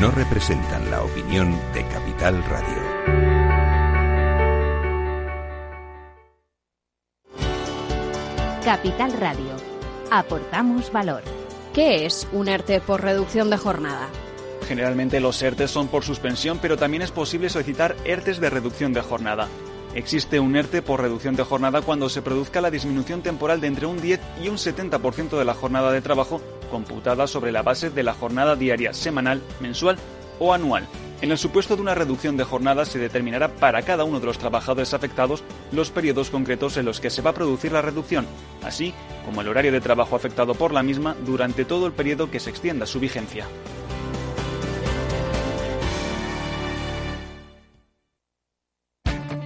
[0.00, 3.00] No representan la opinión de Capital Radio.
[8.64, 9.56] Capital Radio.
[10.10, 11.22] Aportamos valor.
[11.74, 14.08] ¿Qué es un ERTE por reducción de jornada?
[14.66, 19.02] Generalmente los ERTES son por suspensión, pero también es posible solicitar ERTES de reducción de
[19.02, 19.48] jornada.
[19.94, 23.86] Existe un ERTE por reducción de jornada cuando se produzca la disminución temporal de entre
[23.86, 28.04] un 10 y un 70% de la jornada de trabajo computada sobre la base de
[28.04, 29.98] la jornada diaria, semanal, mensual
[30.38, 30.86] o anual.
[31.22, 34.38] En el supuesto de una reducción de jornada se determinará para cada uno de los
[34.38, 38.26] trabajadores afectados los periodos concretos en los que se va a producir la reducción,
[38.62, 38.94] así
[39.26, 42.48] como el horario de trabajo afectado por la misma durante todo el periodo que se
[42.48, 43.46] extienda su vigencia.